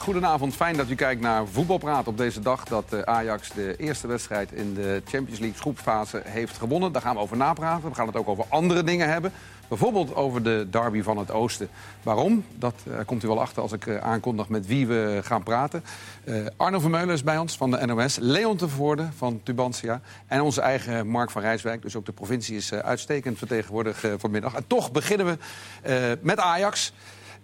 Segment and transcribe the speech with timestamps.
[0.00, 2.64] Goedenavond, fijn dat u kijkt naar Voetbalpraat op deze dag...
[2.64, 6.92] dat eh, Ajax de eerste wedstrijd in de Champions League groepsfase heeft gewonnen.
[6.92, 7.88] Daar gaan we over napraten.
[7.88, 9.32] We gaan het ook over andere dingen hebben.
[9.68, 11.68] Bijvoorbeeld over de derby van het Oosten.
[12.02, 12.44] Waarom?
[12.54, 15.84] Dat uh, komt u wel achter als ik uh, aankondig met wie we gaan praten.
[16.24, 18.16] Uh, Arno Vermeulen is bij ons van de NOS.
[18.20, 20.00] Leon Tevoorde van Tubantia.
[20.26, 21.82] En onze eigen Mark van Rijswijk.
[21.82, 24.54] Dus ook de provincie is uitstekend vertegenwoordigd vanmiddag.
[24.54, 26.92] En toch beginnen we met Ajax.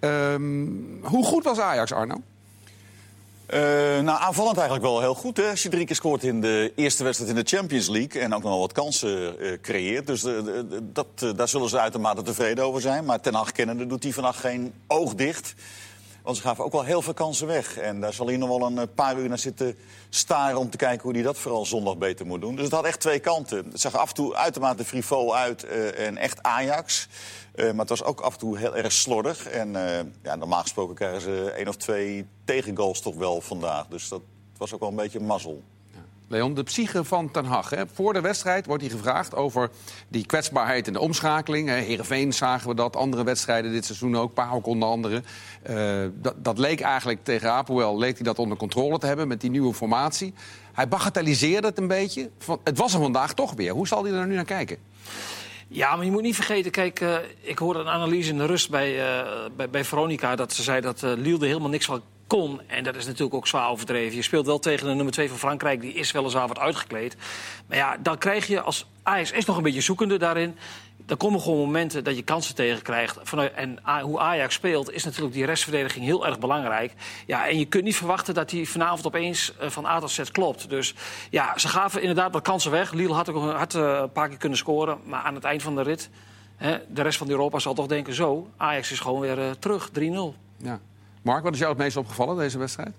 [0.00, 2.23] Um, hoe goed was Ajax, Arno?
[3.55, 3.60] Uh,
[4.00, 5.36] nou, aanvallend eigenlijk wel heel goed.
[5.36, 5.52] Hè?
[5.84, 8.20] Keer scoort in de eerste wedstrijd in de Champions League...
[8.20, 10.06] en ook nog wel wat kansen uh, creëert.
[10.06, 10.38] Dus uh,
[10.82, 13.05] dat, daar zullen ze uitermate tevreden over zijn.
[13.05, 15.55] Maar ten Hag kennende doet hij vannacht geen oog dicht.
[16.26, 17.76] Want ze gaven ook wel heel veel kansen weg.
[17.76, 19.76] En daar zal hij nog wel een paar uur naar zitten
[20.08, 20.58] staren...
[20.58, 22.54] om te kijken hoe hij dat vooral zondag beter moet doen.
[22.54, 23.66] Dus het had echt twee kanten.
[23.70, 27.08] Het zag af en toe uitermate frivol uit en echt Ajax...
[27.54, 29.46] Uh, maar het was ook af en toe heel erg slordig.
[29.46, 29.72] En
[30.22, 33.86] ja, normaal gesproken krijgen ze één of twee tegengoals toch wel vandaag.
[33.86, 34.20] Dus dat
[34.56, 35.62] was ook wel een beetje mazzel.
[36.28, 37.72] Leon, de psyche van Ten Hag.
[37.92, 39.70] Voor de wedstrijd wordt hij gevraagd over
[40.08, 41.68] die kwetsbaarheid in de omschakeling.
[41.68, 44.34] Heerenveen zagen we dat, andere wedstrijden dit seizoen ook.
[44.34, 45.22] PAOK onder andere.
[45.70, 49.41] Uh, dat, dat, leek eigenlijk tegen Apoel leek hij dat onder controle te hebben met
[49.41, 50.34] die nieuwe formatie.
[50.72, 52.30] Hij bagatelliseerde het een beetje.
[52.64, 53.72] Het was er vandaag toch weer.
[53.72, 54.78] Hoe zal hij er nu naar kijken?
[55.68, 58.70] Ja, maar je moet niet vergeten, kijk, uh, ik hoorde een analyse in de rust
[58.70, 60.36] bij, uh, bij, bij, Veronica...
[60.36, 62.60] dat ze zei dat uh, Lielde helemaal niks van kon.
[62.66, 64.16] En dat is natuurlijk ook zwaar overdreven.
[64.16, 67.16] Je speelt wel tegen de nummer 2 van Frankrijk, die is weliswaar wat uitgekleed.
[67.66, 70.56] Maar ja, dan krijg je als Ajax is nog een beetje zoekende daarin
[71.06, 73.18] dan komen gewoon momenten dat je kansen tegenkrijgt.
[73.55, 76.92] En hoe Ajax speelt, is natuurlijk die restverdediging heel erg belangrijk.
[77.27, 80.70] Ja, en je kunt niet verwachten dat hij vanavond opeens van A Z klopt.
[80.70, 80.94] Dus
[81.30, 82.92] ja, ze gaven inderdaad wat kansen weg.
[82.92, 84.98] Lille had ook had, uh, een paar keer kunnen scoren.
[85.05, 86.11] Maar aan het eind van de rit,
[86.56, 88.14] hè, de rest van Europa zal toch denken...
[88.14, 89.92] zo, Ajax is gewoon weer uh, terug, 3-0.
[90.56, 90.80] Ja.
[91.27, 92.95] Mark, wat is jou het meest opgevallen deze wedstrijd?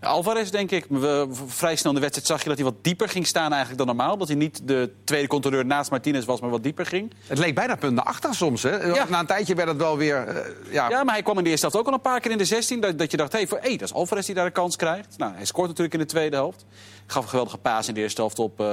[0.00, 0.86] Alvarez, denk ik.
[0.88, 3.78] We, vrij snel in de wedstrijd zag je dat hij wat dieper ging staan eigenlijk
[3.78, 4.16] dan normaal.
[4.16, 7.12] Dat hij niet de tweede controleur naast Martinez was, maar wat dieper ging.
[7.26, 8.62] Het leek bijna punten achter soms.
[8.62, 8.76] Hè?
[8.76, 9.08] Ja.
[9.08, 10.28] Na een tijdje werd het wel weer...
[10.28, 10.88] Uh, ja.
[10.88, 12.44] ja, maar hij kwam in de eerste helft ook al een paar keer in de
[12.44, 12.80] 16.
[12.80, 15.18] Dat, dat je dacht, hé, hey, hey, dat is Alvarez die daar een kans krijgt.
[15.18, 16.64] Nou, hij scoort natuurlijk in de tweede helft.
[17.06, 18.66] Gaf een geweldige paas in de eerste helft op uh,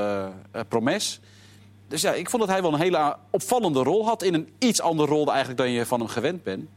[0.55, 1.19] uh, Promes.
[1.87, 4.23] Dus ja, ik vond dat hij wel een hele opvallende rol had.
[4.23, 6.69] In een iets andere rol eigenlijk dan je van hem gewend bent.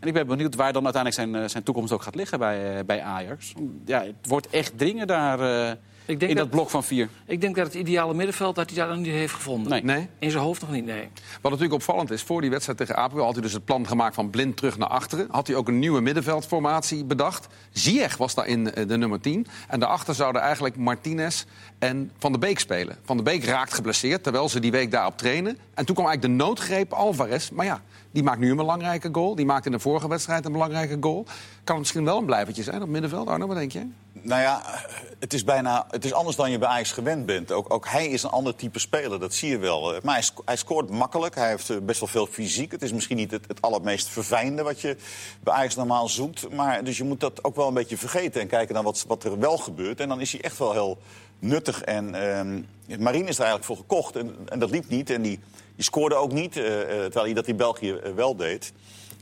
[0.00, 3.02] En ik ben benieuwd waar dan uiteindelijk zijn, zijn toekomst ook gaat liggen bij, bij
[3.02, 3.52] Ajax.
[3.84, 7.08] Ja, het wordt echt dringen daar denk in dat, dat, blok van vier.
[7.24, 9.70] Ik denk dat het ideale middenveld dat hij daar nog niet heeft gevonden.
[9.70, 9.82] Nee.
[9.82, 10.08] nee.
[10.18, 11.08] In zijn hoofd nog niet, nee.
[11.40, 14.14] Wat natuurlijk opvallend is, voor die wedstrijd tegen Apel had hij dus het plan gemaakt
[14.14, 15.26] van blind terug naar achteren.
[15.30, 17.46] Had hij ook een nieuwe middenveldformatie bedacht.
[17.70, 19.46] Ziyech was daar in de nummer 10.
[19.68, 21.44] En daarachter zouden eigenlijk Martinez
[21.78, 22.96] en Van der Beek spelen.
[23.04, 25.58] Van der Beek raakt geblesseerd, terwijl ze die week daarop trainen.
[25.74, 27.50] En toen kwam eigenlijk de noodgreep Alvarez.
[27.50, 29.34] Maar ja, die maakt nu een belangrijke goal.
[29.34, 31.24] Die maakte in de vorige wedstrijd een belangrijke goal.
[31.24, 33.28] Kan het misschien wel een blijvertje zijn op middenveld?
[33.28, 33.86] Arno, wat denk je?
[34.28, 34.62] Nou ja,
[35.18, 37.52] het is bijna het is anders dan je bij Ajax gewend bent.
[37.52, 40.00] Ook, ook hij is een ander type speler, dat zie je wel.
[40.02, 42.72] Maar hij, hij scoort makkelijk, hij heeft eh, best wel veel fysiek.
[42.72, 44.96] Het is misschien niet het, het allermeest verfijnde wat je
[45.40, 46.50] bij Ajax normaal zoekt.
[46.50, 49.24] Maar, dus je moet dat ook wel een beetje vergeten en kijken naar wat, wat
[49.24, 50.00] er wel gebeurt.
[50.00, 50.98] En dan is hij echt wel heel
[51.38, 51.82] nuttig.
[51.82, 52.14] En
[52.88, 55.10] uh, Marine is er eigenlijk voor gekocht en, en dat liep niet.
[55.10, 55.40] En die,
[55.74, 58.72] die scoorde ook niet, uh, terwijl hij dat in België wel deed.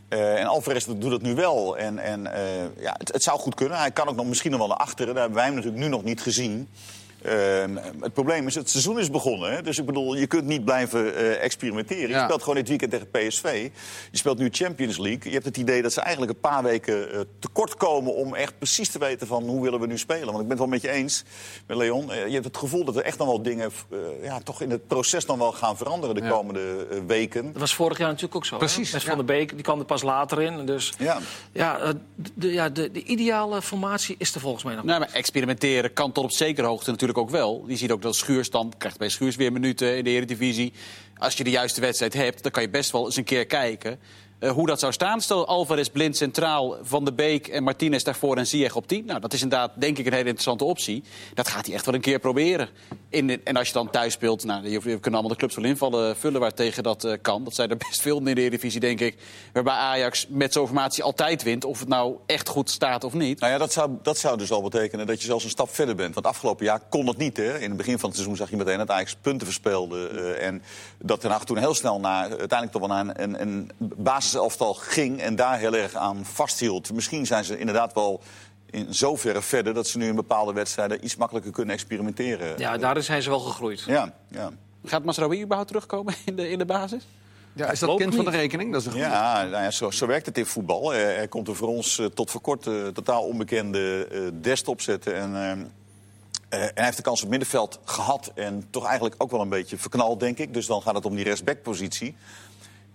[0.08, 1.76] Uh, en Alvarez doet het nu wel.
[1.76, 3.78] En, en uh, ja, het, het, zou goed kunnen.
[3.78, 5.14] Hij kan ook nog misschien nog wel naar achteren.
[5.14, 6.68] Daar hebben wij hem natuurlijk nu nog niet gezien.
[7.24, 7.64] Uh,
[8.00, 9.52] het probleem is, het seizoen is begonnen.
[9.52, 9.62] Hè?
[9.62, 12.08] Dus ik bedoel, je kunt niet blijven uh, experimenteren.
[12.08, 12.18] Ja.
[12.18, 13.70] Je speelt gewoon dit weekend tegen PSV.
[14.10, 15.24] Je speelt nu Champions League.
[15.24, 18.14] Je hebt het idee dat ze eigenlijk een paar weken uh, tekort komen...
[18.14, 20.26] om echt precies te weten van hoe willen we nu spelen.
[20.26, 21.24] Want ik ben het wel met je eens,
[21.66, 22.06] met Leon.
[22.06, 23.70] je hebt het gevoel dat er echt nog wel dingen...
[24.22, 26.30] ja, toch in het proces dan wel gaan veranderen de ja.
[26.30, 27.52] komende weken.
[27.52, 28.56] Dat was vorig jaar natuurlijk ook zo.
[28.56, 28.92] Precies.
[28.92, 30.66] Met Van der Beek, die kwam er pas later in.
[30.66, 31.18] Dus ja,
[31.52, 31.92] ja,
[32.34, 34.84] de, ja de, de, ideale formatie is er volgens mij nog.
[34.84, 37.64] Nou, maar experimenteren kan tot op zekere hoogte natuurlijk ook wel.
[37.66, 40.72] Je ziet ook dat Schuurs dan krijgt bij Schuurs weer minuten in de Eredivisie.
[41.16, 43.98] Als je de juiste wedstrijd hebt, dan kan je best wel eens een keer kijken.
[44.40, 45.20] Uh, hoe dat zou staan.
[45.20, 49.04] Stel Alvarez blind centraal, Van de Beek en Martinez daarvoor en Ziyech op 10.
[49.04, 51.02] Nou, dat is inderdaad denk ik een hele interessante optie.
[51.34, 52.68] Dat gaat hij echt wel een keer proberen.
[53.08, 56.16] In, en als je dan thuis speelt, nou, je, kunnen allemaal de clubs wel invallen
[56.16, 57.44] vullen waar tegen dat uh, kan.
[57.44, 59.16] Dat zijn er best veel in de Eredivisie, denk ik.
[59.52, 63.40] Waarbij Ajax met zo'n formatie altijd wint, of het nou echt goed staat of niet.
[63.40, 65.94] Nou ja, dat zou, dat zou dus al betekenen dat je zelfs een stap verder
[65.94, 66.14] bent.
[66.14, 67.36] Want afgelopen jaar kon het niet.
[67.36, 67.58] Hè?
[67.58, 70.08] In het begin van het seizoen zag je meteen dat Ajax punten verspeelde.
[70.40, 70.62] En
[70.98, 73.70] dat Den toen heel snel naar, uiteindelijk toch wel naar een, een
[74.32, 76.92] basiselftal ging en daar heel erg aan vasthield.
[76.92, 78.20] Misschien zijn ze inderdaad wel
[78.70, 82.58] in zoverre verder dat ze nu in bepaalde wedstrijden iets makkelijker kunnen experimenteren.
[82.58, 83.80] Ja, daar zijn ze wel gegroeid.
[83.86, 84.50] Ja, ja.
[84.84, 87.06] Gaat Masraoui überhaupt terugkomen in de, in de basis?
[87.52, 88.72] Ja, is dat kind van de rekening?
[88.72, 88.96] Dat is een.
[88.98, 90.94] Ja, nou ja zo, zo werkt het in voetbal.
[90.94, 94.68] Eh, Er komt er voor ons eh, tot voor kort eh, totaal onbekende eh Dest
[94.68, 95.14] opzetten.
[95.14, 95.72] En, en
[96.48, 98.32] hij heeft de kans op middenveld gehad.
[98.34, 100.54] En toch eigenlijk ook wel een beetje verknald, denk ik.
[100.54, 102.16] Dus dan gaat het om die rechtsbackpositie.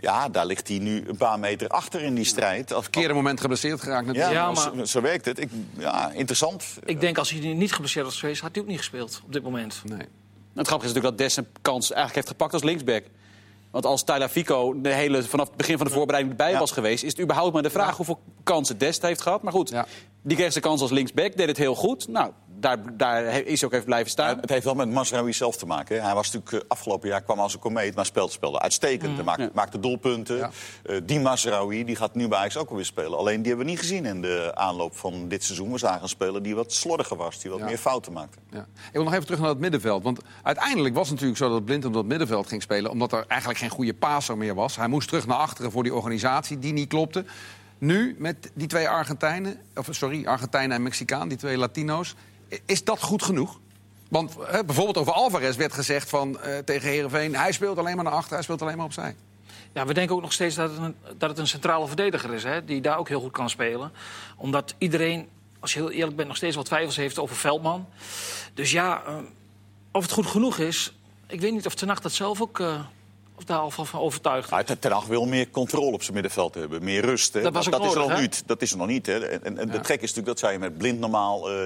[0.01, 2.73] Ja, daar ligt hij nu een paar meter achter in die strijd.
[2.73, 4.35] Als Verkeerde moment geblesseerd geraakt Ja, natuurlijk.
[4.35, 5.39] Ja, maar maar- zo, zo werkt het.
[5.39, 6.65] Ik, ja, interessant.
[6.85, 9.43] Ik denk als hij niet geblesseerd was geweest, had hij ook niet gespeeld op dit
[9.43, 9.81] moment.
[9.85, 9.97] Nee.
[10.53, 13.03] Het grappige is natuurlijk dat Des een kans eigenlijk heeft gepakt als linksback.
[13.71, 16.59] Want als Tyler Fico de hele, vanaf het begin van de voorbereiding erbij Ja.
[16.59, 17.03] was geweest...
[17.03, 19.41] is het überhaupt maar de vraag hoeveel kansen Dest heeft gehad.
[19.43, 19.85] Maar goed, Ja.
[20.21, 22.07] die kreeg zijn kans als linksback, deed het heel goed.
[22.07, 22.31] Nou,
[22.61, 24.39] daar, daar is ook even blijven staan.
[24.39, 25.95] Het heeft wel met Masraoui zelf te maken.
[25.95, 26.01] hè.
[26.01, 29.25] Hij was natuurlijk eh, afgelopen jaar kwam als een komeet, maar speelde, speelde uitstekend.
[29.25, 30.51] Hij maakte, doelpunten.
[30.83, 33.17] Eh, die Masraoui die gaat nu bij Ajax ook alweer spelen.
[33.17, 35.71] Alleen die hebben we niet gezien in de aanloop van dit seizoen.
[35.71, 38.37] We zagen een speler die wat slordiger was, die wat meer fouten maakte.
[38.51, 38.59] Ja.
[38.59, 40.03] Ik wil nog even terug naar het middenveld.
[40.03, 42.91] Want uiteindelijk was het natuurlijk zo dat Blind op dat middenveld ging spelen...
[42.91, 44.75] omdat er eigenlijk geen goede paser meer was.
[44.75, 47.25] Hij moest terug naar achteren voor die organisatie die niet klopte.
[47.77, 49.59] Nu, met die twee Argentijnen...
[49.75, 52.15] of sorry, Argentijnen en Mexicaan, die twee Latino's...
[52.65, 53.59] is dat goed genoeg?
[54.09, 58.13] Want bijvoorbeeld over Alvarez werd gezegd van, eh, tegen Herenveen: hij speelt alleen maar naar
[58.13, 59.15] achter, hij speelt alleen maar opzij.
[59.73, 62.43] Ja, we denken ook nog steeds dat het een, dat het een centrale verdediger is,
[62.43, 63.91] hè, die daar ook heel goed kan spelen.
[64.37, 65.27] Omdat iedereen,
[65.59, 67.87] als je heel eerlijk bent, nog steeds wat twijfels heeft over Veldman.
[68.53, 69.15] Dus ja, eh,
[69.91, 70.93] of het goed genoeg is,
[71.27, 72.79] ik weet niet of Ten Hag dat zelf ook eh,
[73.45, 74.49] daar al van overtuigd.
[74.49, 77.33] Maar Ten- Hag wil meer controle op zijn middenveld hebben, meer rust.
[77.33, 77.41] Hè.
[77.41, 78.43] Dat was ook is er nog niet.
[78.45, 79.05] Dat is er nog niet.
[79.05, 79.25] Hè.
[79.25, 81.57] En, en, en de trek is natuurlijk dat zou je met blind normaal eh,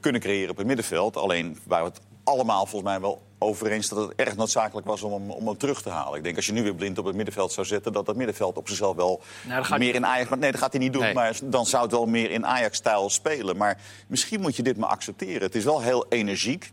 [0.00, 1.16] kunnen creëren op het middenveld.
[1.16, 5.02] Alleen waar we het allemaal volgens mij wel over eens dat het erg noodzakelijk was
[5.02, 6.18] om hem, om hem terug te halen.
[6.18, 8.56] Ik denk als je nu weer blind op het middenveld zou zetten, dat dat middenveld
[8.56, 10.28] op zichzelf wel Nou, meer in Ajax.
[10.28, 11.02] Maar nee, dat gaat hij niet doen.
[11.02, 11.14] Nee.
[11.14, 13.56] Maar dan zou het wel meer in Ajax-stijl spelen.
[13.56, 15.42] Maar misschien moet je dit maar accepteren.
[15.42, 16.72] Het is wel heel energiek.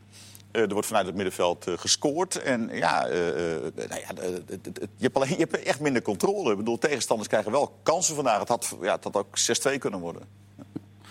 [0.52, 2.36] Eh, er wordt vanuit het middenveld eh, gescoord.
[2.36, 4.24] En ja, eh, eh, nou ja
[4.98, 6.52] je, hebt alleen, je hebt echt minder controle.
[6.52, 8.40] Ik bedoel, tegenstanders krijgen wel kansen vandaag.
[8.40, 10.22] Het had, ja, het had ook 6-2 kunnen worden.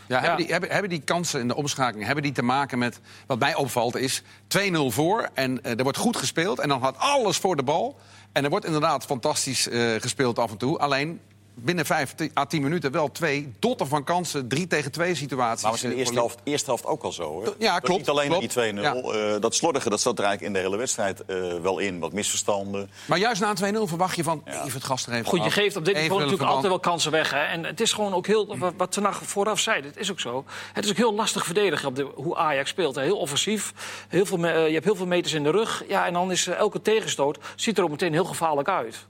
[0.08, 3.00] Ja, Hebben, die, hebben, hebben die kansen in de omschakeling hebben die te maken met...
[3.26, 4.22] wat mij opvalt is
[4.58, 6.58] 2-0 voor en er wordt goed gespeeld...
[6.58, 7.96] en dan gaat alles voor de bal.
[8.32, 10.78] En er wordt inderdaad fantastisch eh, gespeeld af en toe.
[10.78, 11.20] Alleen
[11.62, 14.48] binnen 5 à 10 minuten wel twee dotten van kansen.
[14.48, 15.62] Drie tegen twee situaties.
[15.62, 17.42] Maar was in de eerste helft, eerste helft ook al zo.
[17.42, 17.50] Hè?
[17.58, 18.54] Ja, Dat klopt, Niet alleen klopt.
[18.54, 18.78] die 2-0.
[19.14, 21.98] eh, dat slordige dat zat er eigenlijk in de hele wedstrijd eh, wel in.
[21.98, 22.90] Wat misverstanden.
[23.06, 24.42] Maar juist na een 2-0 verwacht je van...
[24.46, 27.10] even het gas er even Goed, je geeft op dit niveau natuurlijk altijd wel kansen
[27.10, 27.30] weg.
[27.30, 27.42] Hè?
[27.42, 30.20] En het is gewoon ook heel, wat, wat Ten Hag vooraf zei, dat is ook
[30.20, 30.44] zo.
[30.72, 32.94] Het is ook heel lastig verdedigen op de, hoe Ajax speelt.
[32.94, 33.02] Hè?
[33.02, 33.72] Heel offensief,
[34.08, 35.84] heel veel, eh, je hebt heel veel meters in de rug.
[35.88, 39.06] Ja, en dan is elke tegenstoot, ziet er ook meteen heel gevaarlijk uit.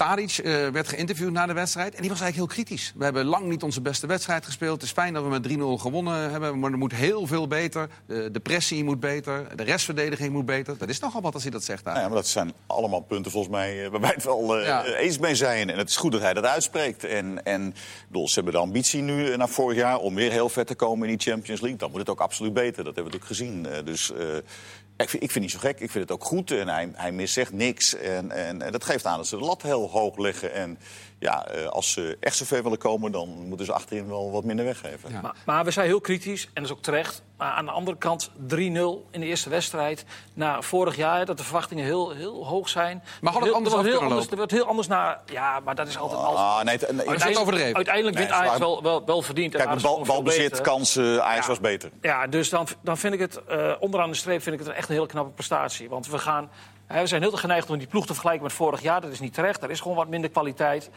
[0.00, 2.92] Tadic eh, werd geïnterviewd na de wedstrijd en die was eigenlijk heel kritisch.
[2.96, 4.72] We hebben lang niet onze beste wedstrijd gespeeld.
[4.72, 7.88] Het is fijn dat we met 3-0 gewonnen hebben, maar er moet heel veel beter.
[8.06, 10.78] De, de pressie moet beter, de restverdediging moet beter.
[10.78, 11.92] Dat is nogal wat als hij dat zegt daar.
[11.92, 14.66] Nou ja, maar dat zijn allemaal punten volgens mij eh, waar wij het wel eh,
[14.66, 14.84] Ja.
[14.84, 15.70] eens mee zijn.
[15.70, 17.04] En het is goed dat hij dat uitspreekt.
[17.04, 17.74] En, en
[18.08, 21.08] bedoel, ze hebben de ambitie nu na vorig jaar om weer heel ver te komen
[21.08, 21.78] in die Champions League.
[21.78, 22.84] Dan moet het ook absoluut beter.
[22.84, 23.84] Dat hebben we natuurlijk gezien.
[23.84, 24.12] Dus
[25.02, 25.80] ik, vind, ik vind het niet zo gek.
[25.80, 26.50] Ik vind het ook goed.
[26.50, 27.94] En hij, hij mist echt niks.
[27.96, 30.52] En, en, en dat geeft aan dat ze de lat heel hoog leggen.
[30.52, 30.78] En
[31.20, 34.44] ja, eh, als ze echt zo ver willen komen, dan moeten ze achterin wel wat
[34.44, 35.10] minder weggeven.
[35.12, 35.20] Ja.
[35.20, 37.22] Maar, maar we zijn heel kritisch, en dat is ook terecht.
[37.36, 40.04] Maar aan de andere kant 3-0 in de eerste wedstrijd.
[40.34, 43.02] Na vorig jaar, dat de verwachtingen heel, heel hoog zijn.
[43.20, 45.20] Maar had het Heel- anders er wordt af heel anders, Er wordt heel anders naar...
[45.26, 46.20] Ja, maar dat is altijd...
[46.20, 47.74] Als, Ah, nee, nee, Maar het is overdreven.
[47.76, 49.52] Uiteindelijk wint Nee, Ajax wel, wel, wel verdiend.
[49.54, 51.48] en Kijk, met bal, balbezit, kansen, Ajax Ja.
[51.48, 51.90] was beter.
[52.00, 54.88] Ja, dus dan, dan vind ik het eh, onderaan de streep vind ik het echt
[54.88, 55.88] een hele knappe prestatie.
[55.88, 56.50] Want we gaan,
[56.98, 59.00] we zijn heel te geneigd om die ploeg te vergelijken met vorig jaar.
[59.00, 59.62] Dat is niet terecht.
[59.62, 60.90] Er is gewoon wat minder kwaliteit.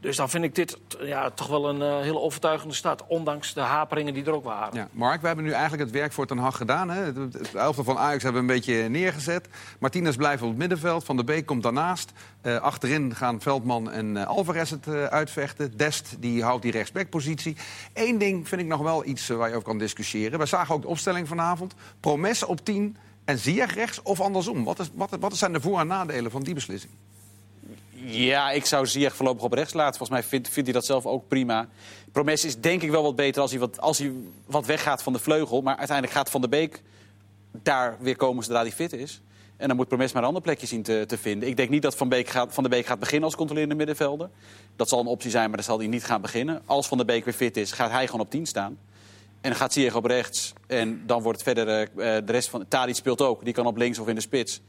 [0.00, 3.02] Dus dan vind ik dit ja, toch wel een eh, hele overtuigende start.
[3.06, 4.74] Ondanks de haperingen die er ook waren.
[4.74, 6.90] Ja, Mark, we hebben nu eigenlijk het werk voor Ten Hag gedaan.
[6.90, 7.02] Hè?
[7.02, 9.48] Het elftal van Ajax hebben we een beetje neergezet.
[9.78, 11.04] Martinez blijft op het middenveld.
[11.04, 12.12] Van der Beek komt daarnaast.
[12.40, 15.76] Eh, achterin gaan Veldman en eh, Alvarez het uitvechten.
[15.76, 17.56] Dest die houdt die rechtsbackpositie.
[17.94, 20.38] Eén ding vind ik nog wel iets waar je over kan discussiëren.
[20.38, 21.74] We zagen ook de opstelling vanavond.
[22.00, 24.64] Promes op 10 en Ziyech rechts of andersom.
[24.64, 26.92] Wat, is, wat, wat zijn de voor- en nadelen van die beslissing?
[28.04, 29.98] Ja, ik zou Ziyech voorlopig op rechts laten.
[29.98, 31.68] Volgens mij vindt, vindt hij dat zelf ook prima.
[32.12, 34.12] Promes is denk ik wel wat beter als hij wat, als hij
[34.46, 35.62] weggaat van de vleugel.
[35.62, 36.82] Maar uiteindelijk gaat Van der Beek
[37.62, 39.20] daar weer komen zodra hij fit is.
[39.56, 41.48] En dan moet Promes maar een ander plekje zien te, te vinden.
[41.48, 44.30] Ik denk niet dat Van, Beek gaat, van der Beek gaat beginnen als controlerende middenvelder.
[44.76, 46.62] Dat zal een optie zijn, maar dat zal hij niet gaan beginnen.
[46.64, 48.78] Als Van der Beek weer fit is, gaat hij gewoon op 10 staan.
[49.40, 50.52] En dan gaat Ziyech op rechts.
[50.66, 51.88] En dan wordt het verder...
[51.96, 52.64] eh, eh, de rest van...
[52.68, 53.44] Tadic speelt ook.
[53.44, 54.60] Die kan op links of in de spits.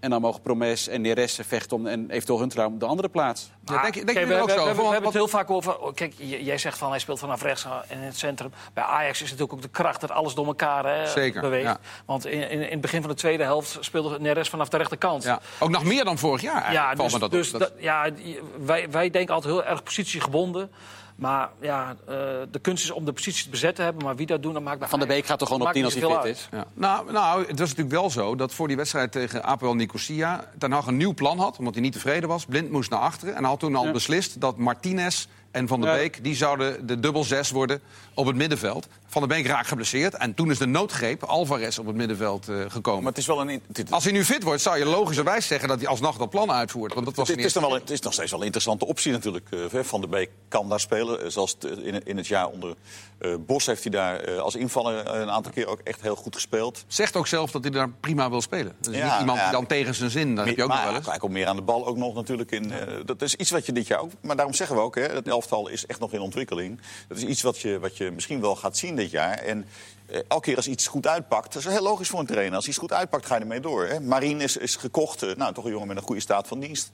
[0.00, 3.50] En dan mogen Promes en Neres vechten om, en eventueel Huntelaar om de andere plaats.
[3.64, 5.78] Ja, denk, je- denk Kijk, je ook we, zo we- hebben het heel vaak over.
[5.78, 8.50] oh, Kijk, jij zegt van hij speelt vanaf rechts en in het centrum.
[8.74, 11.64] Bij Ajax is natuurlijk ook de kracht dat alles door elkaar hè, Zeker, beweegt.
[11.64, 11.78] ja.
[12.06, 15.22] Want in, in, in het begin van de tweede helft speelde Neres vanaf de rechterkant.
[15.22, 16.62] Ja, ook nog meer dan vorig jaar.
[16.62, 18.10] eigenlijk, Ja, dus, dat dus Dat- ja,
[18.58, 20.70] wij, wij denken altijd heel erg positiegebonden.
[21.16, 22.14] Maar ja, eh,
[22.50, 24.04] de kunst is om de positie te bezet te hebben.
[24.04, 25.74] Maar wie dat doet, dat maakt bij Van der Ajax- Beek gaat toch gewoon op
[25.74, 26.36] maakt 10 als hij fit uit.
[26.36, 26.48] is?
[26.58, 26.66] Ja.
[26.74, 30.44] Nou, nou, het was natuurlijk wel zo dat voor die wedstrijd tegen APL Nicosia...
[30.58, 32.44] Ten Hag een nieuw plan had, omdat hij niet tevreden was.
[32.46, 33.34] Blind moest naar achteren.
[33.34, 33.92] En hij had toen al Ja.
[33.92, 35.96] beslist dat Martinez en Van der Ja.
[35.96, 36.24] Beek...
[36.24, 37.80] die zouden de dubbel zes worden
[38.14, 38.86] op het middenveld.
[39.06, 40.14] Van der Beek raakt geblesseerd.
[40.14, 43.02] En toen is de noodgreep Alvarez op het middenveld eh, gekomen.
[43.02, 43.62] Maar het is wel een...
[43.90, 45.68] Als hij nu fit wordt, zou je logischerwijs zeggen...
[45.68, 46.94] dat hij alsnog dat plan uitvoert.
[46.94, 49.12] Want dat was Het, is dan wel, het is nog steeds wel een interessante optie
[49.12, 49.48] natuurlijk.
[49.50, 51.20] eh, Van der Beek kan daar spelen.
[51.22, 52.74] Eh, Zoals in, in het jaar onder
[53.18, 56.34] eh, Bos heeft hij daar eh, als invaller een aantal keer ook echt heel goed
[56.34, 56.84] gespeeld.
[56.86, 58.72] Zegt ook zelf dat hij daar prima wil spelen.
[58.80, 59.44] Dus Ja, niet iemand ja.
[59.44, 60.34] die dan tegen zijn zin...
[60.34, 61.06] Dat heb je ook nog wel eens.
[61.06, 62.50] hij komt meer aan de bal ook nog natuurlijk.
[62.50, 64.10] In, eh, dat is iets wat je dit jaar ook...
[64.20, 65.26] Maar daarom zeggen we ook, hè, het
[65.70, 66.80] is echt nog in ontwikkeling.
[67.08, 69.38] Dat is iets wat je, wat je misschien wel gaat zien dit jaar.
[69.38, 69.66] En
[70.06, 72.56] eh, elke keer als iets goed uitpakt, dat is heel logisch voor een trainer.
[72.56, 73.86] Als iets goed uitpakt, ga je ermee door.
[73.86, 74.00] Hè.
[74.00, 76.92] Marien is, is gekocht, eh, nou toch een jongen met een goede staat van dienst.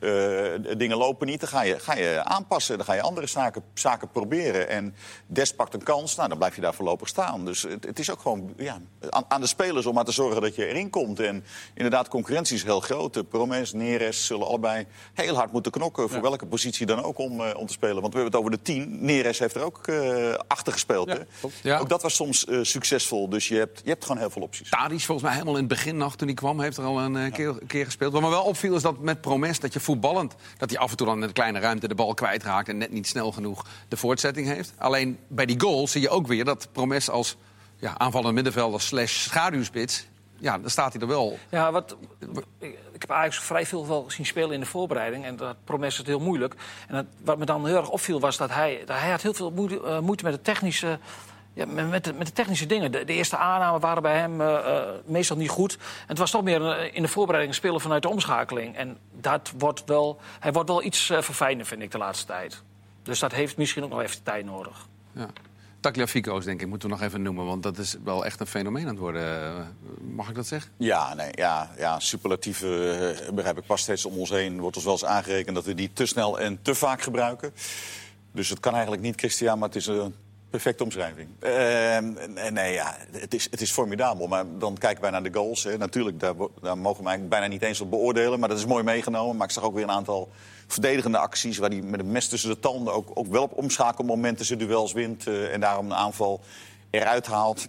[0.00, 2.76] Eh, dingen lopen niet, dan ga je, ga je aanpassen.
[2.76, 4.68] Dan ga je andere zaken, zaken proberen.
[4.68, 4.94] En
[5.26, 7.44] Des pakt een kans, nou, dan blijf je daar voorlopig staan.
[7.44, 10.42] Dus het, het is ook gewoon ja, aan, aan de spelers om maar te zorgen
[10.42, 11.20] dat je erin komt.
[11.20, 13.14] En inderdaad, concurrentie is heel groot.
[13.14, 16.08] De Promes, Neres zullen allebei heel hard moeten knokken...
[16.10, 18.00] voor welke positie dan ook om, eh, om te spelen.
[18.00, 19.04] Want we hebben het over de tien.
[19.04, 21.16] Neres heeft er ook eh, achter gespeeld.
[21.62, 21.78] Ja.
[21.78, 23.28] Ook dat was soms eh, succesvol.
[23.28, 24.70] Dus je hebt, je hebt gewoon heel veel opties.
[24.70, 27.16] Tadic volgens mij helemaal in het begin nog, toen hij kwam, heeft er al een
[27.16, 28.12] eh, keer, keer gespeeld.
[28.12, 30.34] Wat me wel opviel is dat met Promes, dat je voetballend...
[30.58, 32.68] dat hij af en toe dan in een kleine ruimte de bal kwijtraakt...
[32.68, 34.72] en net niet snel genoeg de voortzetting heeft.
[34.78, 37.36] Alleen bij die goal zie je ook weer dat Promes als
[37.76, 40.06] ja, aanvallende middenvelder slash schaduwspits...
[40.36, 41.38] ja, dan staat hij er wel.
[41.48, 41.96] Ja, wat,
[42.92, 45.24] ik heb Ajax vrij veel wel zien spelen in de voorbereiding.
[45.24, 46.54] En dat promes het heel moeilijk.
[46.88, 49.34] En dat, wat me dan heel erg opviel was dat hij, dat hij had heel
[49.34, 50.98] veel moeite, eh, moeite met de technische...
[51.58, 52.92] Ja, met, met de, met de technische dingen.
[52.92, 55.72] De, de eerste aannamen waren bij hem eh, eh, meestal niet goed.
[55.74, 58.76] En het was toch meer een- in de voorbereiding spelen vanuit de omschakeling.
[58.76, 62.62] En dat wordt wel, hij wordt wel iets eh verfijnder, vind ik, de laatste tijd.
[63.02, 64.86] Dus dat heeft misschien ook nog even tijd nodig.
[65.12, 65.26] Ja.
[65.80, 67.44] Tagliafico's, denk ik, moeten we nog even noemen.
[67.46, 69.42] Want dat is wel echt een fenomeen aan het worden.
[69.42, 69.60] Eh,
[70.14, 70.70] Mag ik dat zeggen?
[70.76, 74.60] Ja, nee, ja, ja superlatieven eh, begrijp ik pas steeds om ons heen.
[74.60, 77.52] Wordt ons wel eens aangerekend dat we die te snel en te vaak gebruiken.
[78.32, 80.14] Dus het kan eigenlijk niet, Christian, maar het is een
[80.50, 81.28] perfecte omschrijving.
[81.38, 84.26] Eh, nee, ja, het is, het is formidabel.
[84.26, 85.64] Maar dan kijken wij naar de goals.
[85.64, 85.78] Hè.
[85.78, 88.40] Natuurlijk, daar, daar mogen eigenlijk bijna niet eens op beoordelen.
[88.40, 89.36] Maar dat is mooi meegenomen.
[89.36, 90.28] Maar ik zag ook weer een aantal
[90.66, 91.58] verdedigende acties...
[91.58, 94.92] waar hij met een mes tussen de tanden ook, ook wel op omschakelmomenten zijn duels
[94.92, 95.26] wint...
[95.26, 96.40] eh, en daarom een aanval
[96.90, 97.68] eruit haalt.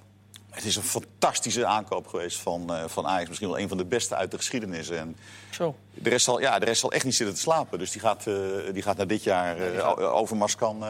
[0.50, 3.28] Het is een fantastische aankoop geweest van, eh, van Ajax.
[3.28, 4.90] Misschien wel een van de beste uit de geschiedenis.
[4.90, 5.18] En
[5.50, 5.76] Zo.
[5.94, 7.80] de rest zal, ja, de rest zal echt niet zitten te slapen.
[7.80, 8.34] Dus die gaat, eh,
[8.74, 9.58] die gaat naar dit jaar.
[9.58, 10.90] eh, O- Overmars kan, eh,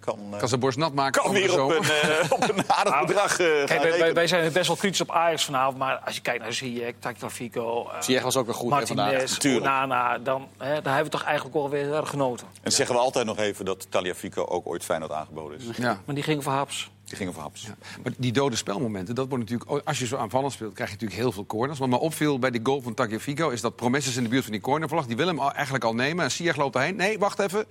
[0.00, 1.76] kan, eh, Kan zijn borst nat maken kan weer op een,
[2.36, 4.14] op een aardig bedrag eh, Kijk, wij, wij, rekenen.
[4.14, 5.78] wij zijn best wel kritisch op Ajax vanavond.
[5.78, 7.88] Maar als je kijkt naar Ziyech, Tagliafico...
[7.88, 8.70] eh, Ziyech was ook weer goed.
[8.70, 9.38] Martinez.
[9.46, 12.46] Onana, dan, hè, daar hebben we toch eigenlijk wel weer heel erg genoten.
[12.62, 15.76] En zeggen we altijd nog even dat Taliafico ook ooit Feyenoord aangeboden is.
[15.76, 16.00] Ja.
[16.04, 16.90] Maar die gingen voor haps.
[17.08, 17.66] Die gingen voor haps.
[18.02, 21.20] Maar die dode spelmomenten, dat wordt natuurlijk, als je zo aanvallend speelt, krijg je natuurlijk
[21.20, 21.78] heel veel corners.
[21.78, 24.42] Wat me opviel bij die goal van Tagliafico is dat Promes is in de buurt
[24.42, 25.06] van die cornervlag.
[25.06, 26.24] Die wil hem eigenlijk al nemen.
[26.24, 26.96] En Ziyech loopt erheen.
[26.96, 27.64] Nee, wacht even.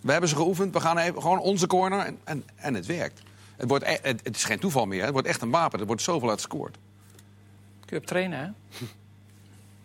[0.00, 0.72] We hebben ze geoefend.
[0.72, 1.98] We gaan even gewoon onze corner.
[1.98, 3.22] En, en, en het werkt.
[3.56, 5.02] Het, wordt e- het, is geen toeval meer.
[5.02, 5.80] Het wordt echt een wapen.
[5.80, 6.78] Er wordt zoveel uit gescoord.
[7.80, 8.48] Kun je op trainen, hè?